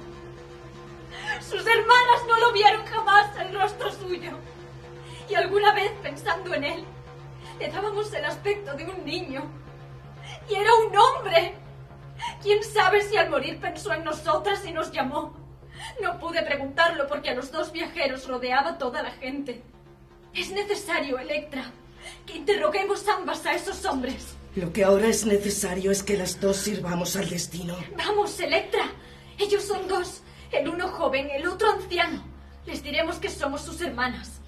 [1.41, 4.33] Sus hermanas no lo vieron jamás el rostro suyo.
[5.29, 6.85] Y alguna vez, pensando en él,
[7.59, 9.43] le dábamos el aspecto de un niño.
[10.49, 11.55] Y era un hombre.
[12.43, 15.37] ¿Quién sabe si al morir pensó en nosotras y nos llamó?
[16.03, 19.63] No pude preguntarlo porque a los dos viajeros rodeaba toda la gente.
[20.35, 21.71] Es necesario, Electra,
[22.27, 24.37] que interroguemos ambas a esos hombres.
[24.57, 27.77] Lo que ahora es necesario es que las dos sirvamos al destino.
[27.97, 28.91] Vamos, Electra.
[29.39, 30.23] Ellos son dos.
[30.53, 32.23] El uno joven, el otro anciano.
[32.67, 34.41] Les diremos que somos sus hermanas.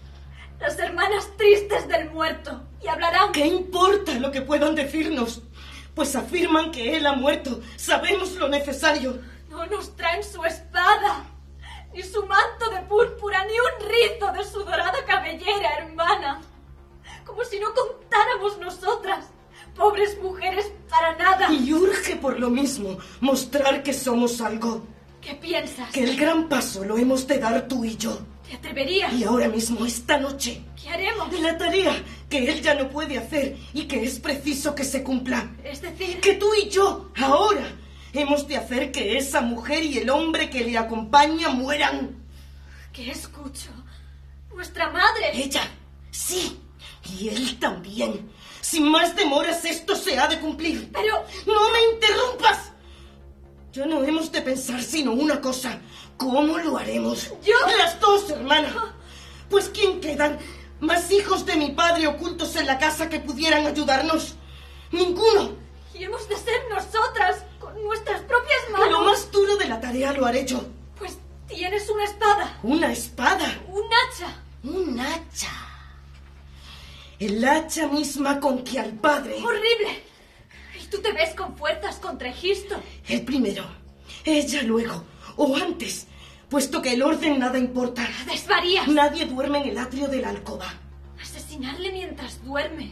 [0.60, 2.62] Las hermanas tristes del muerto.
[2.82, 3.32] Y hablarán...
[3.32, 5.42] ¿Qué importa lo que puedan decirnos?
[5.94, 7.60] Pues afirman que él ha muerto.
[7.76, 9.20] Sabemos lo necesario.
[9.48, 11.24] No nos traen su espada,
[11.92, 16.40] ni su manto de púrpura, ni un rizo de su dorada cabellera, hermana.
[17.24, 19.26] Como si no contáramos nosotras,
[19.76, 21.52] pobres mujeres, para nada.
[21.52, 24.82] Y urge por lo mismo mostrar que somos algo.
[25.22, 25.90] ¿Qué piensas?
[25.92, 28.18] Que el gran paso lo hemos de dar tú y yo.
[28.48, 29.12] ¿Te atreverías?
[29.14, 30.62] Y ahora mismo, esta noche.
[30.80, 31.30] ¿Qué haremos?
[31.30, 35.04] De la tarea que él ya no puede hacer y que es preciso que se
[35.04, 35.52] cumpla.
[35.62, 36.20] Es decir...
[36.20, 37.64] Que tú y yo, ahora,
[38.12, 42.16] hemos de hacer que esa mujer y el hombre que le acompaña mueran.
[42.92, 43.70] ¿Qué escucho?
[44.52, 45.30] Nuestra madre.
[45.34, 45.62] Ella,
[46.10, 46.58] sí.
[47.16, 48.28] Y él también.
[48.60, 50.90] Sin más demoras esto se ha de cumplir.
[50.92, 51.24] Pero...
[51.46, 52.71] No me interrumpas.
[53.72, 55.80] Ya no hemos de pensar sino una cosa.
[56.18, 57.30] ¿Cómo lo haremos?
[57.42, 57.54] Yo.
[57.78, 58.94] Las dos, hermana.
[59.48, 60.38] Pues ¿quién quedan?
[60.80, 64.34] ¿Más hijos de mi padre ocultos en la casa que pudieran ayudarnos?
[64.90, 65.56] Ninguno.
[65.94, 68.90] Y hemos de ser nosotras, con nuestras propias manos.
[68.90, 70.62] Lo más duro de la tarea lo haré yo.
[70.98, 71.16] Pues
[71.48, 72.58] tienes una espada.
[72.62, 73.58] ¿Una espada?
[73.68, 74.42] Un hacha.
[74.64, 75.50] Un hacha.
[77.18, 79.36] El hacha misma con que al padre...
[79.42, 80.11] ¡Horrible!
[80.92, 82.76] ¿Y tú te ves con fuerzas contra Egisto?
[83.08, 83.64] El primero.
[84.26, 85.04] Ella luego.
[85.36, 86.06] O antes.
[86.50, 88.06] Puesto que el orden nada importa.
[88.26, 88.88] ¡Desvarías!
[88.88, 90.66] Nadie duerme en el atrio de la alcoba.
[91.18, 92.90] Asesinarle mientras duerme.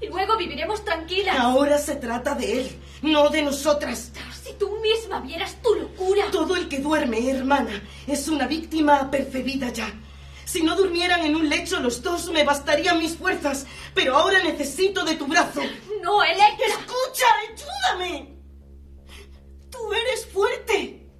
[0.00, 1.36] Y luego viviremos tranquilas.
[1.38, 2.70] Ahora se trata de él,
[3.02, 4.10] no de nosotras.
[4.42, 6.30] Si tú misma vieras tu locura.
[6.32, 9.92] Todo el que duerme, hermana, es una víctima apercebida ya.
[10.44, 13.66] Si no durmieran en un lecho los dos, me bastarían mis fuerzas.
[13.94, 15.60] Pero ahora necesito de tu brazo.
[16.02, 16.66] No, Electra.
[16.66, 18.36] Escucha, ayúdame.
[19.70, 21.10] Tú eres fuerte.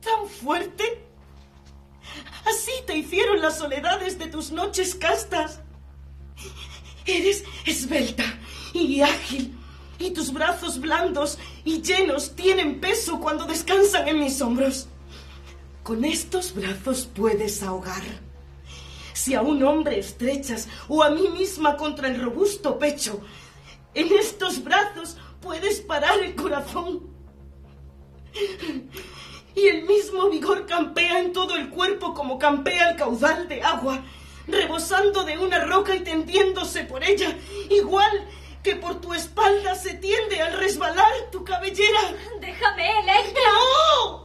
[0.00, 1.06] Tan fuerte.
[2.44, 5.60] Así te hicieron las soledades de tus noches castas.
[7.06, 8.24] Eres esbelta
[8.72, 9.56] y ágil,
[9.98, 14.88] y tus brazos blandos y llenos tienen peso cuando descansan en mis hombros.
[15.84, 18.02] Con estos brazos puedes ahogar.
[19.12, 23.20] Si a un hombre estrechas o a mí misma contra el robusto pecho,
[23.92, 27.02] en estos brazos puedes parar el corazón.
[29.54, 34.02] Y el mismo vigor campea en todo el cuerpo como campea el caudal de agua
[34.46, 37.36] rebosando de una roca y tendiéndose por ella,
[37.70, 38.28] igual
[38.62, 42.00] que por tu espalda se tiende al resbalar tu cabellera.
[42.40, 43.42] Déjame, Electra.
[43.52, 44.23] ¡No!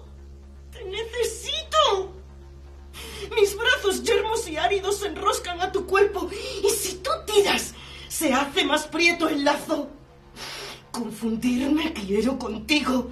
[0.79, 2.13] ¡Te necesito!
[3.35, 6.29] Mis brazos yermos y áridos se enroscan a tu cuerpo
[6.63, 7.73] y si tú tiras,
[8.07, 9.89] se hace más prieto el lazo.
[10.91, 13.11] Confundirme quiero contigo.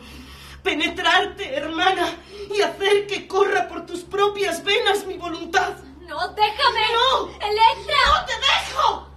[0.64, 2.16] Penetrarte, hermana,
[2.54, 5.78] y hacer que corra por tus propias venas mi voluntad.
[6.08, 6.86] No, déjame.
[6.94, 7.28] ¡No!
[7.28, 7.96] Electra.
[8.08, 9.08] ¡No te dejo!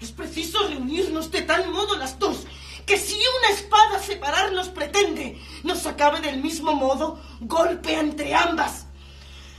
[0.00, 2.46] Es preciso reunirnos de tal modo las dos
[2.88, 8.86] que si una espada separarnos pretende, nos acabe del mismo modo, golpe entre ambas.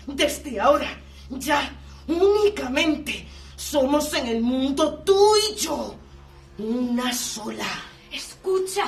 [0.08, 1.72] Desde ahora, ya,
[2.08, 5.96] únicamente, somos en el mundo tú y yo.
[6.58, 7.68] Una sola.
[8.12, 8.86] Escucha.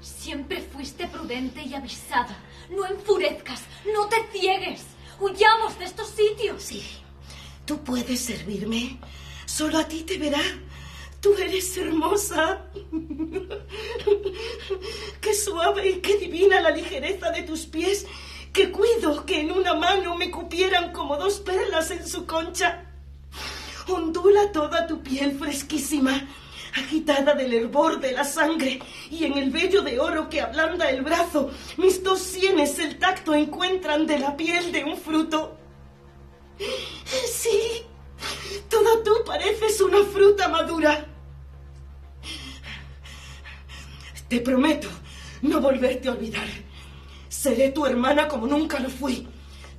[0.00, 2.38] Siempre fuiste prudente y avisada.
[2.70, 4.82] No enfurezcas, no te ciegues.
[5.18, 6.62] Huyamos de estos sitios.
[6.62, 6.86] Sí,
[7.64, 9.00] tú puedes servirme.
[9.44, 10.42] Solo a ti te verá.
[11.20, 12.66] Tú eres hermosa.
[15.20, 18.06] Qué suave y qué divina la ligereza de tus pies,
[18.52, 22.84] que cuido que en una mano me cupieran como dos perlas en su concha.
[23.88, 26.28] Ondula toda tu piel fresquísima,
[26.74, 31.02] agitada del hervor de la sangre, y en el vello de oro que ablanda el
[31.02, 35.56] brazo, mis dos sienes el tacto encuentran de la piel de un fruto.
[37.26, 37.82] Sí,
[38.68, 41.06] toda tú pareces una fruta madura.
[44.28, 44.88] Te prometo
[45.42, 46.46] no volverte a olvidar.
[47.28, 49.26] Seré tu hermana como nunca lo fui.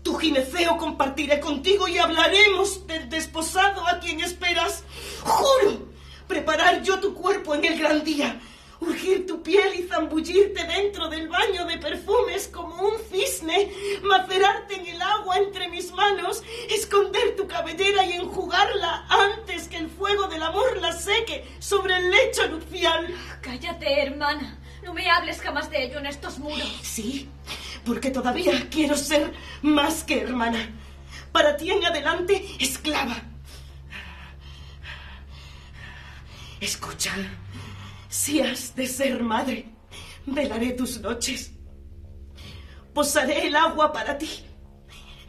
[0.04, 4.84] Tu gineceo compartiré contigo y hablaremos del desposado a quien esperas.
[5.22, 5.88] Juro
[6.28, 8.40] preparar yo tu cuerpo en el gran día,
[8.80, 13.72] urgir tu piel y zambullirte dentro del baño de perfumes como un cisne,
[14.04, 19.90] macerarte en el agua entre mis manos, esconder tu cabellera y enjugarla antes que el
[19.90, 23.08] fuego del amor la seque sobre el lecho nupcial.
[23.42, 24.60] Cállate, hermana.
[24.84, 26.80] No me hables jamás de ello en estos muros.
[26.82, 27.28] Sí,
[27.86, 30.70] porque todavía quiero ser más que hermana.
[31.32, 33.22] Para ti en adelante, esclava.
[36.60, 37.14] Escucha,
[38.10, 39.66] si has de ser madre,
[40.26, 41.52] velaré tus noches.
[42.94, 44.30] Posaré el agua para ti.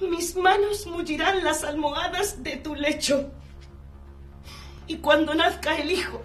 [0.01, 3.31] Mis manos mullirán las almohadas de tu lecho.
[4.87, 6.23] Y cuando nazca el hijo,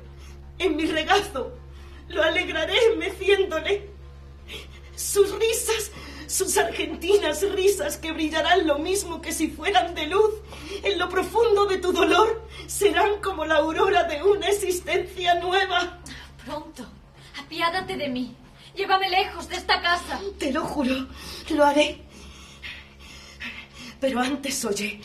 [0.60, 1.52] en mi regazo,
[2.08, 3.90] lo alegraré meciéndole.
[4.96, 5.92] Sus risas,
[6.28, 10.36] sus argentinas risas que brillarán lo mismo que si fueran de luz,
[10.84, 16.00] en lo profundo de tu dolor, serán como la aurora de una existencia nueva.
[16.46, 16.86] Pronto,
[17.40, 18.36] apiádate de mí.
[18.76, 20.20] Llévame lejos de esta casa.
[20.38, 21.08] Te lo juro,
[21.50, 22.02] lo haré.
[24.00, 25.00] Pero antes, oye,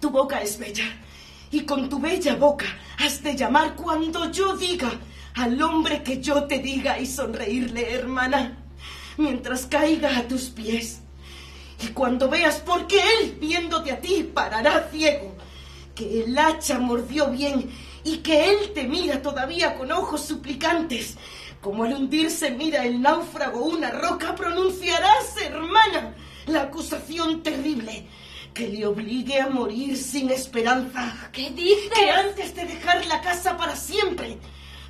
[0.00, 0.84] tu boca es bella.
[1.50, 2.66] Y con tu bella boca
[2.98, 4.90] has de llamar cuando yo diga
[5.34, 8.58] al hombre que yo te diga y sonreírle, hermana,
[9.16, 11.00] mientras caiga a tus pies.
[11.82, 15.34] Y cuando veas por qué él, viéndote a ti, parará ciego,
[15.94, 17.68] que el hacha mordió bien
[18.04, 21.16] y que él te mira todavía con ojos suplicantes,
[21.60, 26.14] como al hundirse mira el náufrago una roca, pronunciarás, hermana,
[26.46, 28.06] la acusación terrible
[28.52, 31.30] que le obligue a morir sin esperanza.
[31.32, 31.90] ¿Qué dices?
[31.92, 34.38] Que antes de dejar la casa para siempre,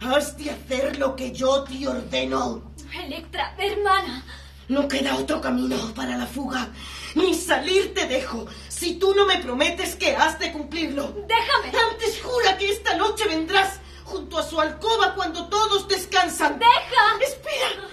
[0.00, 2.74] has de hacer lo que yo te ordeno.
[3.04, 4.22] Electra, hermana.
[4.68, 6.68] No queda otro camino para la fuga.
[7.14, 11.14] Ni salir te dejo, si tú no me prometes que has de cumplirlo.
[11.28, 11.78] Déjame.
[11.90, 16.58] Antes jura que esta noche vendrás junto a su alcoba cuando todos descansan.
[16.58, 17.18] Deja.
[17.20, 17.88] Espera.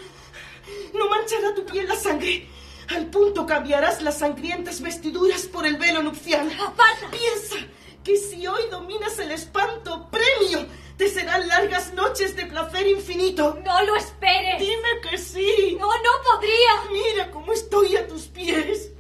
[0.93, 2.47] No manchará tu piel la sangre.
[2.89, 6.49] Al punto cambiarás las sangrientas vestiduras por el velo nupcial.
[6.53, 7.09] Aparta.
[7.11, 7.67] Piensa
[8.03, 10.67] que si hoy dominas el espanto, premio
[11.01, 13.57] te serán largas noches de placer infinito.
[13.65, 14.59] No lo esperes.
[14.59, 15.75] Dime que sí.
[15.79, 16.91] No, no podría.
[16.91, 18.91] Mira cómo estoy a tus pies.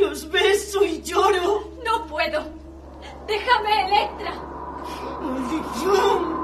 [0.00, 1.72] Los beso y lloro.
[1.84, 2.42] No puedo.
[3.26, 4.32] Déjame, Electra.
[5.20, 6.40] ¡Maldición!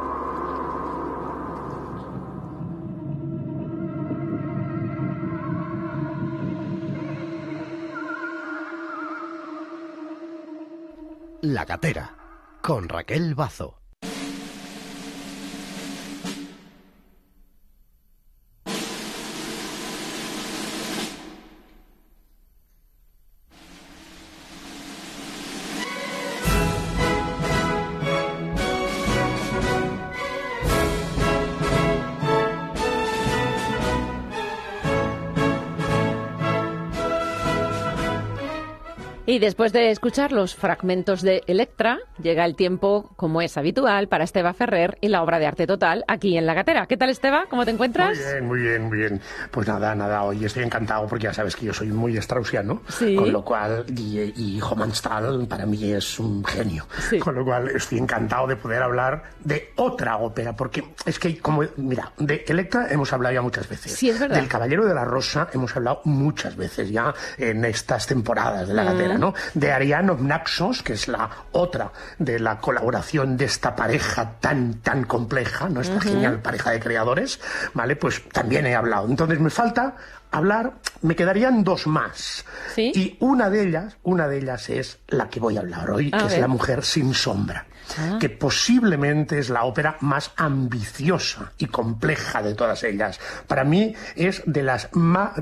[11.40, 12.14] La Gatera,
[12.60, 13.85] con Raquel Bazo.
[39.28, 44.22] Y después de escuchar los fragmentos de Electra, llega el tiempo, como es habitual, para
[44.22, 46.86] Esteba Ferrer y la obra de arte total aquí en La Gatera.
[46.86, 47.46] ¿Qué tal, Esteba?
[47.50, 48.16] ¿Cómo te encuentras?
[48.16, 49.20] Muy bien, muy bien, muy bien.
[49.50, 53.16] Pues nada, nada, hoy estoy encantado porque ya sabes que yo soy muy straussiano, Sí.
[53.16, 56.86] con lo cual, y, y Homannsthal para mí es un genio.
[57.10, 57.18] Sí.
[57.18, 61.64] Con lo cual estoy encantado de poder hablar de otra ópera, porque es que, como,
[61.78, 63.90] mira, de Electra hemos hablado ya muchas veces.
[63.90, 64.36] Sí, es verdad.
[64.36, 68.84] Del Caballero de la Rosa hemos hablado muchas veces ya en estas temporadas de La
[68.84, 69.15] Gatera.
[69.54, 75.04] De Ariano Naxos, que es la otra de la colaboración de esta pareja tan, tan
[75.04, 75.80] compleja, ¿no?
[75.80, 77.40] Esta genial pareja de creadores,
[77.74, 77.96] ¿vale?
[77.96, 79.08] Pues también he hablado.
[79.08, 79.96] Entonces me falta
[80.38, 82.44] hablar, me quedarían dos más.
[82.74, 82.92] ¿Sí?
[82.94, 86.18] Y una de ellas, una de ellas es la que voy a hablar hoy, A
[86.18, 86.40] que es.
[86.40, 87.66] La mujer sin sombra.
[88.18, 93.20] que posiblemente es la ópera más ambiciosa y compleja de todas ellas.
[93.46, 95.34] Para mí es de las más,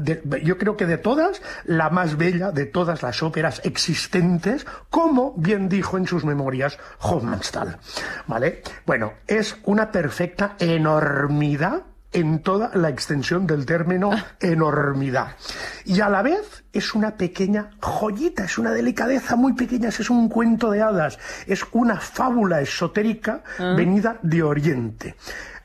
[0.42, 5.70] yo creo que de todas, la más bella de todas las óperas existentes, como bien
[5.70, 7.78] dijo en sus memorias Hofmannsthal.
[8.26, 8.62] ¿Vale?
[8.84, 11.82] Bueno, es una perfecta enormidad
[12.14, 14.10] en toda la extensión del término
[14.40, 15.36] enormidad.
[15.84, 20.28] Y a la vez es una pequeña joyita, es una delicadeza muy pequeña, es un
[20.28, 25.16] cuento de hadas, es una fábula esotérica venida de Oriente.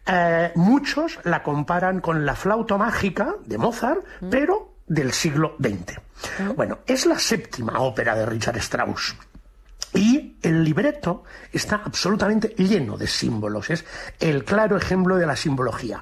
[0.06, 6.00] Eh, muchos la comparan con la flauta mágica de Mozart, pero del siglo XX.
[6.56, 9.16] Bueno, es la séptima ópera de Richard Strauss.
[9.94, 13.86] Y el libreto está absolutamente lleno de símbolos, es
[14.20, 16.02] el claro ejemplo de la simbología.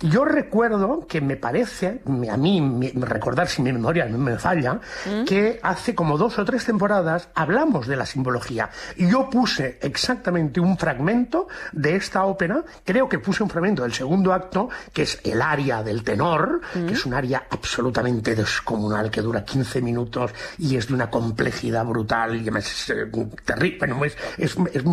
[0.00, 4.78] Yo recuerdo que me parece, a mí, recordar si mi memoria no me falla,
[5.26, 8.68] que hace como dos o tres temporadas hablamos de la simbología.
[8.96, 13.94] Y yo puse exactamente un fragmento de esta ópera, creo que puse un fragmento del
[13.94, 19.22] segundo acto, que es el aria del tenor, que es un aria absolutamente descomunal, que
[19.22, 23.06] dura 15 minutos y es de una complejidad brutal y es eh,
[23.46, 24.84] terrible, bueno, es, es- es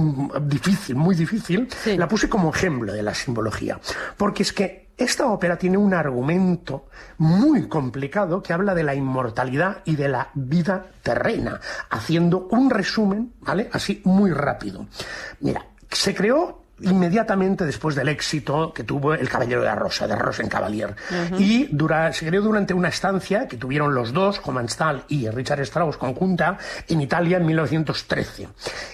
[0.48, 1.68] difícil, muy difícil.
[1.84, 1.98] Sí.
[1.98, 3.78] La puse como ejemplo de la simbología.
[4.16, 6.88] Porque es que esta ópera tiene un argumento
[7.18, 13.34] muy complicado que habla de la inmortalidad y de la vida terrena, haciendo un resumen,
[13.42, 13.70] ¿vale?
[13.72, 14.88] Así muy rápido.
[15.42, 20.16] Mira, se creó inmediatamente después del éxito que tuvo El Caballero de la Rosa, de
[20.16, 20.96] Rosencavalier.
[21.38, 25.98] Y dura- se creó durante una estancia que tuvieron los dos, Homannsthal y Richard Strauss
[25.98, 26.58] conjunta,
[26.88, 28.48] en Italia en 1913.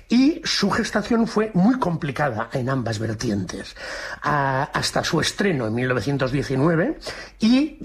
[0.10, 3.76] Y su gestación fue muy complicada en ambas vertientes,
[4.22, 6.98] a- hasta su estreno en 1919
[7.40, 7.78] y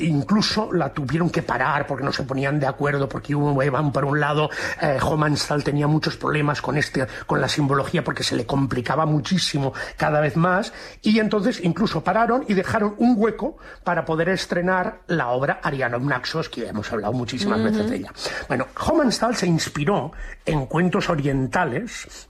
[0.00, 4.04] incluso la tuvieron que parar porque no se ponían de acuerdo, porque uno iban por
[4.04, 4.50] un lado,
[4.80, 9.51] eh, Homannsthal tenía muchos problemas con este, con la simbología porque se le complicaba muchísimo
[9.96, 10.72] cada vez más
[11.02, 16.48] y entonces incluso pararon y dejaron un hueco para poder estrenar la obra Ariano Naxos
[16.48, 18.12] que ya hemos hablado muchísimas veces de ella.
[18.48, 20.12] Bueno, Homannsthal se inspiró
[20.44, 22.28] en cuentos orientales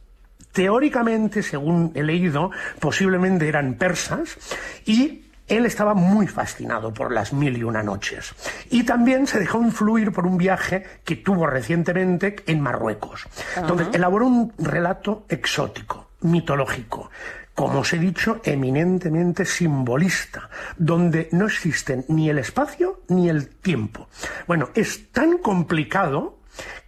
[0.53, 4.37] teóricamente, según he leído, posiblemente eran persas
[4.85, 8.35] y él estaba muy fascinado por las mil y una noches.
[8.71, 13.27] Y también se dejó influir por un viaje que tuvo recientemente en Marruecos.
[13.57, 17.11] Entonces, elaboró un relato exótico, mitológico,
[17.55, 24.09] como os he dicho, eminentemente simbolista, donde no existen ni el espacio ni el tiempo.
[24.47, 26.39] Bueno, es tan complicado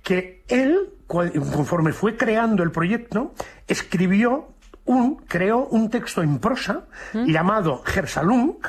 [0.03, 3.35] que él, conforme fue creando el proyecto,
[3.67, 4.55] escribió
[4.87, 8.67] un, creó un texto en prosa llamado Gersalunk,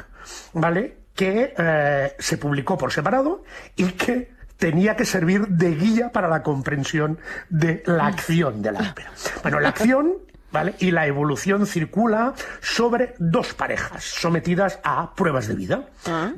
[0.53, 0.97] ¿vale?
[1.13, 3.43] Que eh, se publicó por separado
[3.75, 8.91] y que tenía que servir de guía para la comprensión de la acción de la
[8.91, 9.11] ópera.
[9.41, 10.13] Bueno, la acción
[10.55, 10.73] ¿Vale?
[10.79, 15.89] Y la evolución circula sobre dos parejas sometidas a pruebas de vida,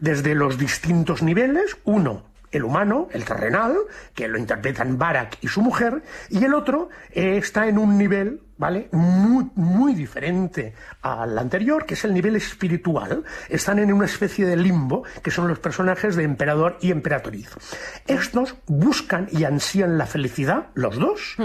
[0.01, 3.75] desde los distintos niveles, uno el humano, el terrenal,
[4.13, 8.41] que lo interpretan Barak y su mujer, y el otro eh, está en un nivel,
[8.57, 8.89] ¿vale?
[8.91, 13.23] Muy, muy diferente al anterior, que es el nivel espiritual.
[13.49, 17.49] Están en una especie de limbo, que son los personajes de emperador y emperatriz.
[18.07, 21.35] Estos buscan y ansían la felicidad, los dos,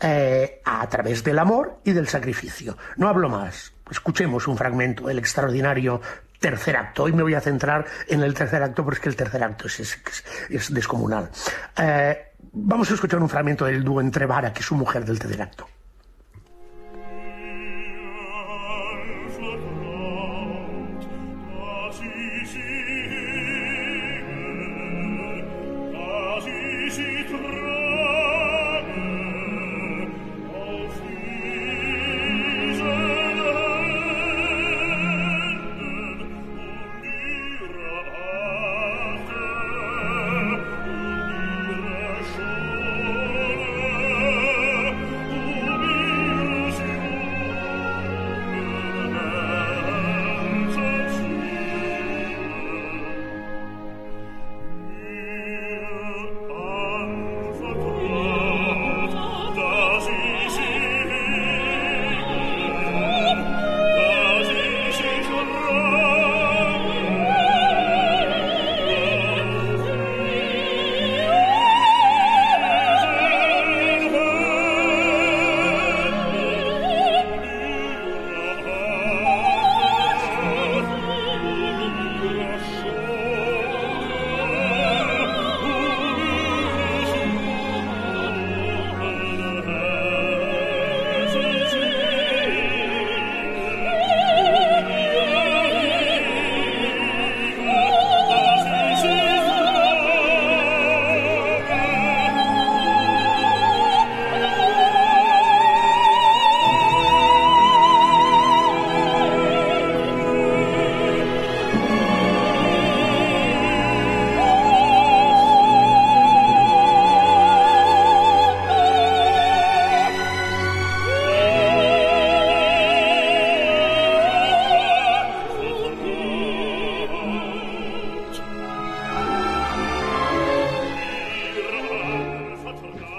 [0.00, 2.76] eh, a través del amor y del sacrificio.
[2.96, 3.72] No hablo más.
[3.90, 6.02] Escuchemos un fragmento del extraordinario
[6.38, 7.04] tercer acto.
[7.04, 9.66] Hoy me voy a centrar en el tercer acto porque es que el tercer acto
[9.66, 11.30] es, es- es- es descomunal.
[11.76, 15.18] Eh, vamos a escuchar un fragmento del dúo entre Vara, que es su mujer del
[15.18, 15.68] tercer acto.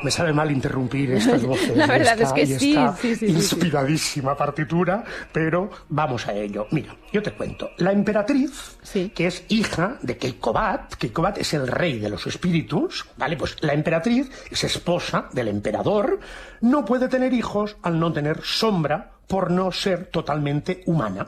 [0.03, 1.75] Me sabe mal interrumpir estas voces.
[1.75, 6.67] La verdad esta- es que sí, esta sí, sí, inspiradísima partitura, pero vamos a ello.
[6.71, 7.69] Mira, yo te cuento.
[7.77, 9.09] La emperatriz, Sí.
[9.15, 13.37] que es hija de Keikobat, Keikobat es el rey de los espíritus, ¿vale?
[13.37, 16.19] Pues la emperatriz es esposa del emperador,
[16.61, 21.27] no puede tener hijos al no tener sombra por no ser totalmente humana.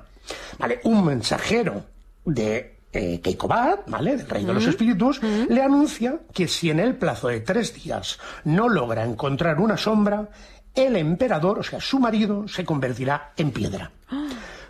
[0.58, 0.80] ¿Vale?
[0.84, 1.86] Un mensajero
[2.26, 3.22] de eh,
[3.88, 4.18] ¿vale?
[4.18, 8.20] Del rey de los espíritus, le anuncia que si en el plazo de tres días
[8.44, 10.28] no logra encontrar una sombra,
[10.76, 13.92] el emperador, o sea, su marido, se convertirá en piedra.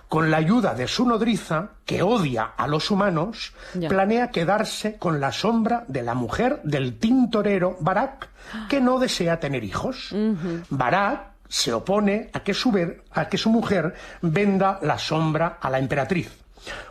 [0.08, 3.88] Con la ayuda de su nodriza, que odia a los humanos, Ya.
[3.88, 8.28] planea quedarse con la sombra de la mujer del tintorero Barak,
[8.68, 10.14] que no desea tener hijos.
[10.70, 15.70] Barak se opone a que, su ver- a que su mujer venda la sombra a
[15.70, 16.30] la emperatriz.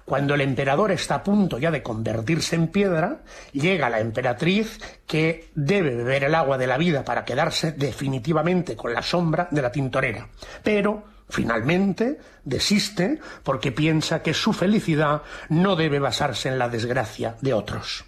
[0.05, 5.51] Cuando el emperador está a punto ya de convertirse en piedra, llega la emperatriz que
[5.55, 9.73] debe beber el agua de la vida para quedarse definitivamente con la sombra de la
[9.73, 10.29] tintorera.
[10.63, 17.55] Pero finalmente desiste porque piensa que su felicidad no debe basarse en la desgracia de
[17.55, 18.05] otros.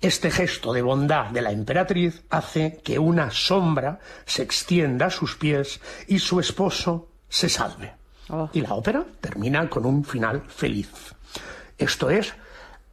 [0.00, 5.36] Este gesto de bondad de la emperatriz hace que una sombra se extienda a sus
[5.36, 7.97] pies y su esposo se salve.
[8.30, 8.48] Oh.
[8.52, 10.90] Y la ópera termina con un final feliz.
[11.76, 12.34] Esto es,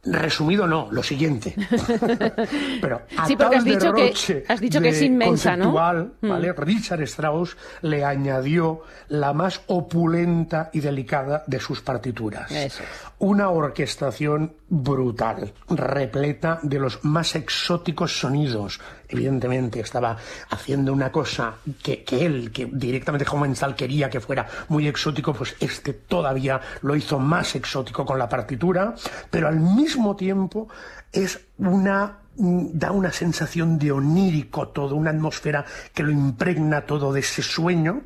[0.04, 1.54] resumido no, lo siguiente.
[2.80, 5.72] Pero a Sí, porque has dicho que- has dicho que es inmensa, ¿no?
[5.72, 6.28] Mm.
[6.28, 6.52] ¿vale?
[6.52, 12.50] Richard Strauss le añadió la más opulenta y delicada de sus partituras.
[12.50, 12.82] Eso.
[13.18, 18.80] Una orquestación brutal, repleta de los más exóticos sonidos.
[19.08, 20.16] Evidentemente estaba
[20.50, 25.56] haciendo una cosa que, que él, que directamente Homental quería que fuera muy exótico, pues
[25.60, 28.94] este todavía lo hizo más exótico con la partitura,
[29.30, 30.68] pero al mismo tiempo
[31.12, 37.12] es una mm, da una sensación de onírico todo, una atmósfera que lo impregna todo
[37.12, 38.02] de ese sueño,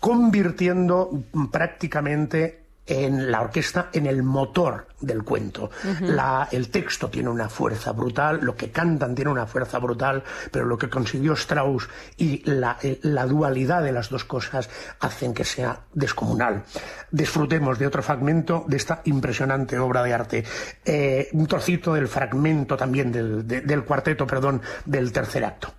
[0.00, 5.70] convirtiendo prácticamente en la orquesta en el motor del cuento.
[6.00, 10.66] La- el texto tiene una fuerza brutal, lo que cantan tiene una fuerza brutal, pero
[10.66, 14.68] lo que consiguió Strauss y la, eh, la dualidad de las dos cosas
[15.00, 16.64] hacen que sea descomunal.
[17.10, 20.44] Disfrutemos de otro fragmento de esta impresionante obra de arte.
[20.84, 25.72] Eh, un trocito del fragmento también del, de- del cuarteto, perdón, del tercer acto.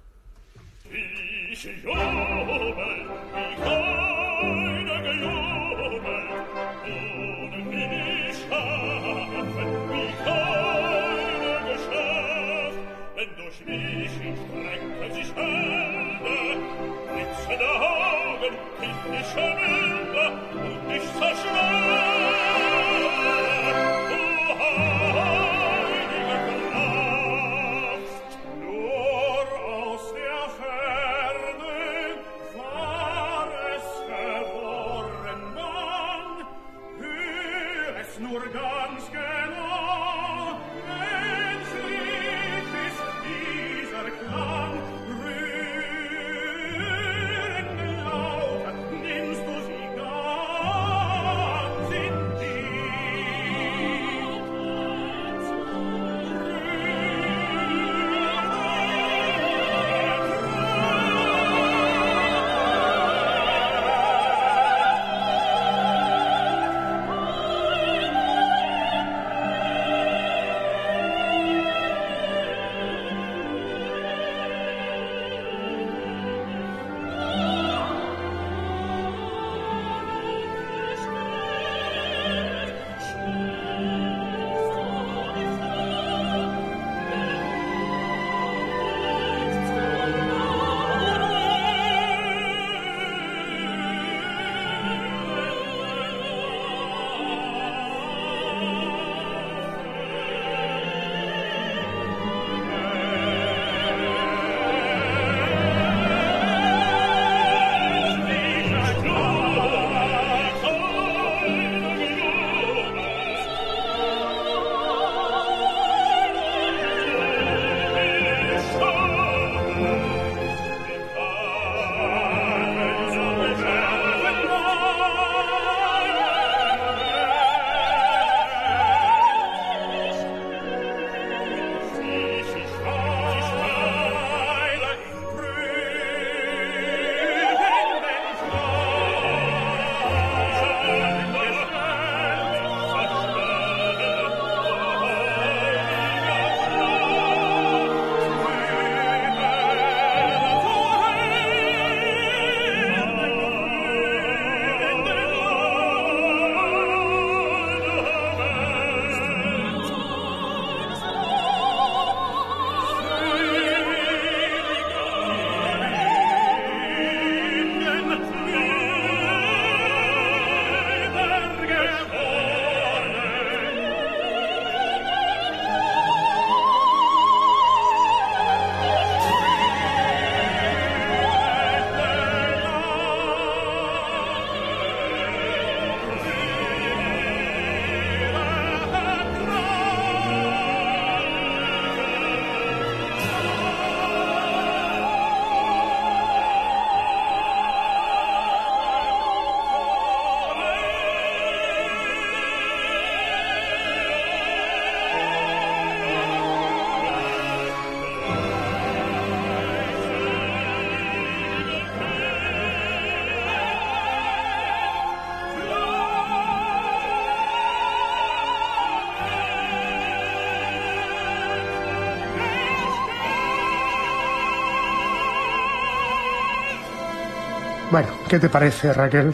[228.30, 229.34] ¿Qué te parece, Raquel?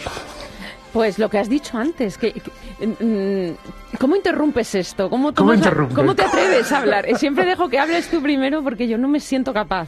[0.93, 5.09] Pues lo que has dicho antes, que, que- mm, ¿cómo interrumpes esto?
[5.09, 5.87] ¿Cómo, ¿Cómo la-?
[5.95, 7.07] ¿Cómo te atreves a hablar?
[7.09, 9.87] Y siempre dejo que hables tú primero porque yo no me siento capaz.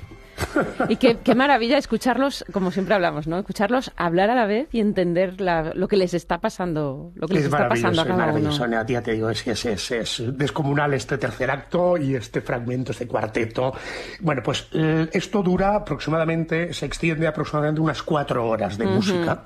[0.89, 3.37] Y qué, qué maravilla escucharlos, como siempre hablamos, ¿no?
[3.39, 7.35] Escucharlos hablar a la vez y entender la- lo que les está pasando, lo que
[7.35, 8.57] les Es está pasando a es cada maravilloso.
[8.63, 8.67] uno.
[8.67, 12.91] Nea, Ya te digo, es, es, es, es descomunal este tercer acto y este fragmento,
[12.91, 13.73] este cuarteto.
[14.21, 19.45] Bueno, pues eh, esto dura aproximadamente, se extiende aproximadamente unas cuatro horas de música,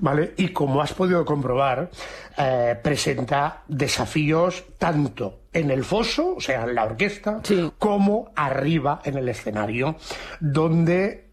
[0.00, 0.34] ¿vale?
[0.36, 1.90] Y como has podido comprobar,
[2.38, 7.72] eh, presenta desafíos tanto en el foso, o sea, en la orquesta, Sí.
[7.78, 9.96] como arriba en el escenario,
[10.38, 11.30] donde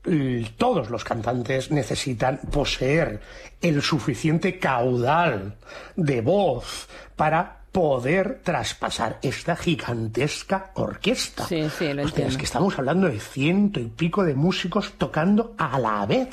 [0.57, 3.19] todos los cantantes necesitan poseer
[3.61, 5.55] el suficiente caudal
[5.95, 11.45] de voz para poder traspasar esta gigantesca orquesta.
[11.47, 15.55] Sí, sí, lo Hostia, es que estamos hablando de ciento y pico de músicos tocando
[15.57, 16.29] a la vez.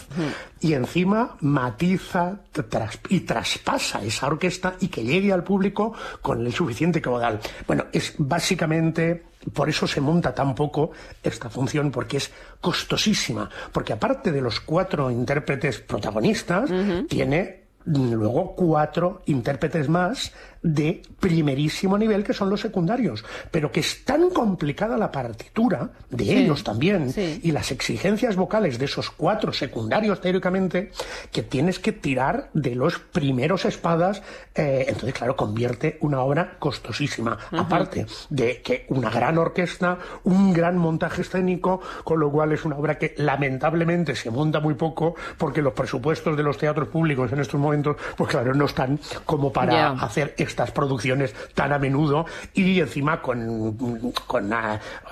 [0.61, 6.53] Y encima matiza tras- y traspasa esa orquesta y que llegue al público con el
[6.53, 7.41] suficiente caudal.
[7.67, 9.25] Bueno, es básicamente
[9.55, 10.91] por eso se monta tan poco
[11.23, 12.31] esta función, porque es
[12.61, 13.49] costosísima.
[13.73, 16.71] Porque aparte de los cuatro intérpretes protagonistas,
[17.09, 20.33] tiene mm, luego cuatro intérpretes más
[20.63, 26.25] de primerísimo nivel que son los secundarios, pero que es tan complicada la partitura de
[26.25, 27.41] Sí, ellos también sí.
[27.43, 30.91] y las exigencias vocales de esos cuatro secundarios teóricamente
[31.33, 34.23] que tienes que tirar de los primeros espadas,
[34.55, 40.77] eh, entonces claro, convierte una obra costosísima, aparte de que una gran orquesta, un gran
[40.77, 45.63] montaje escénico, con lo cual es una obra que lamentablemente se monta muy poco porque
[45.63, 49.73] los presupuestos de los teatros públicos en estos momentos, pues claro, no están como para
[49.73, 49.91] Ya.
[49.93, 54.51] hacer estas producciones tan a menudo y encima con, con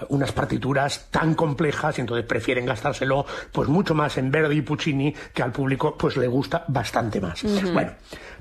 [0.08, 5.14] unas partituras tan complejas y entonces prefieren gastárselo pues mucho más en Verdi y Puccini
[5.32, 7.42] que al público pues le gusta bastante más.
[7.72, 7.92] Bueno,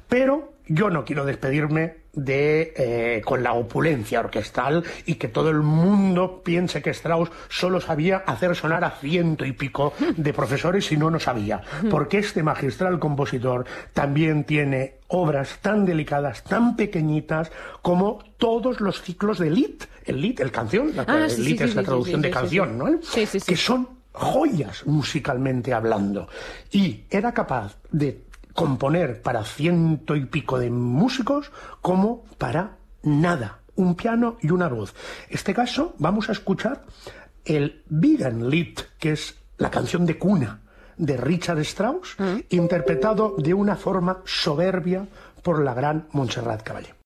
[0.08, 5.62] pero yo no quiero despedirme de eh, con la opulencia orquestal y que todo el
[5.62, 10.98] mundo piense que Strauss solo sabía hacer sonar a ciento y pico de profesores y
[10.98, 11.62] no no sabía.
[11.92, 17.52] Porque este magistral compositor también tiene obras tan delicadas, tan pequeñitas
[17.82, 19.84] como todos los ciclos de Lit.
[20.06, 22.32] El Lit, el canción, la, Ah, el sí, Lit sí, es sí, la traducción de
[22.32, 22.78] canción.
[22.78, 22.86] ¿no?
[23.04, 23.46] Sí, sí, sí.
[23.46, 26.28] Que son joyas musicalmente hablando.
[26.72, 28.24] Y era capaz de
[28.58, 33.60] componer para ciento y pico de músicos como para nada.
[33.76, 34.96] Un piano y una voz.
[35.30, 36.84] Este caso vamos a escuchar
[37.46, 40.62] el Lied, que es la canción de cuna
[40.98, 42.18] de Richard Strauss,
[42.50, 45.06] interpretado de una forma soberbia
[45.44, 46.97] por la gran Montserrat Caballé.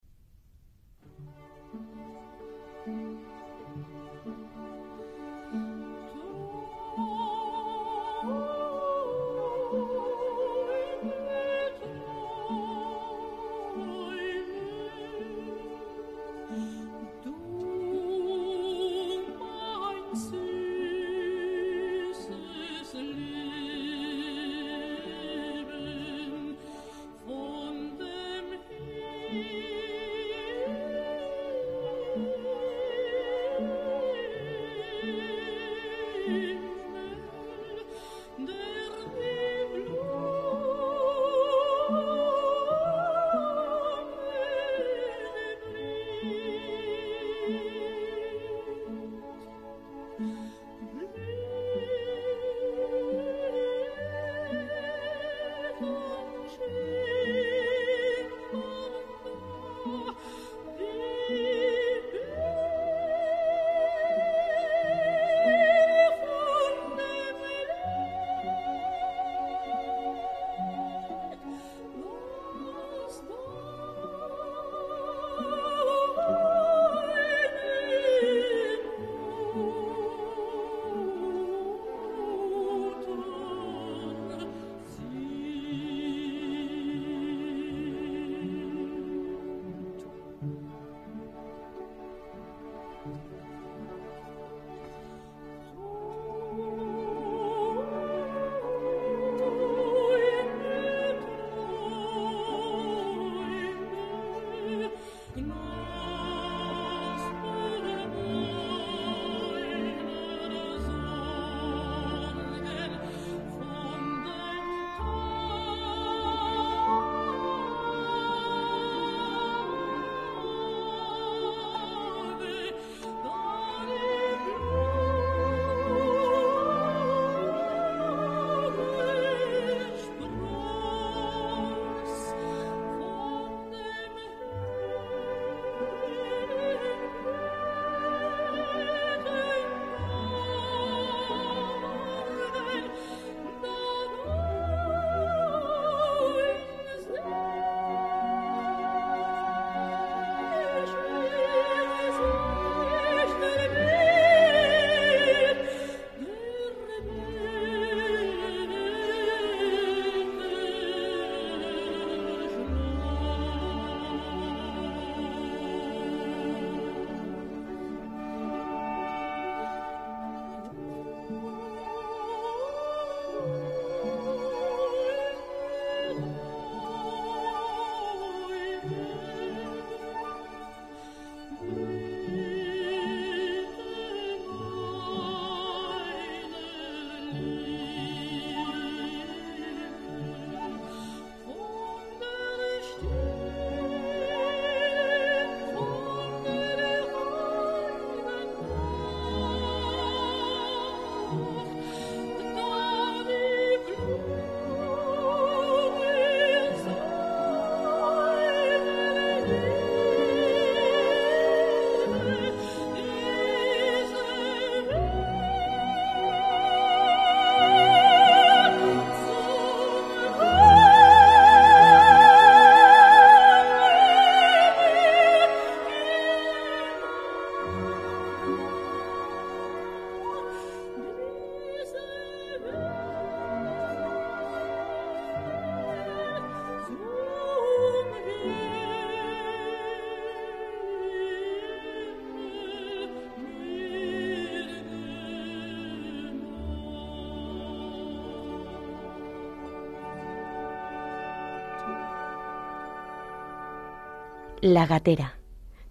[254.72, 255.38] La Gatera,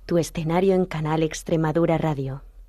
[0.07, 2.45] tu escenario en Canal Extremadura Radio.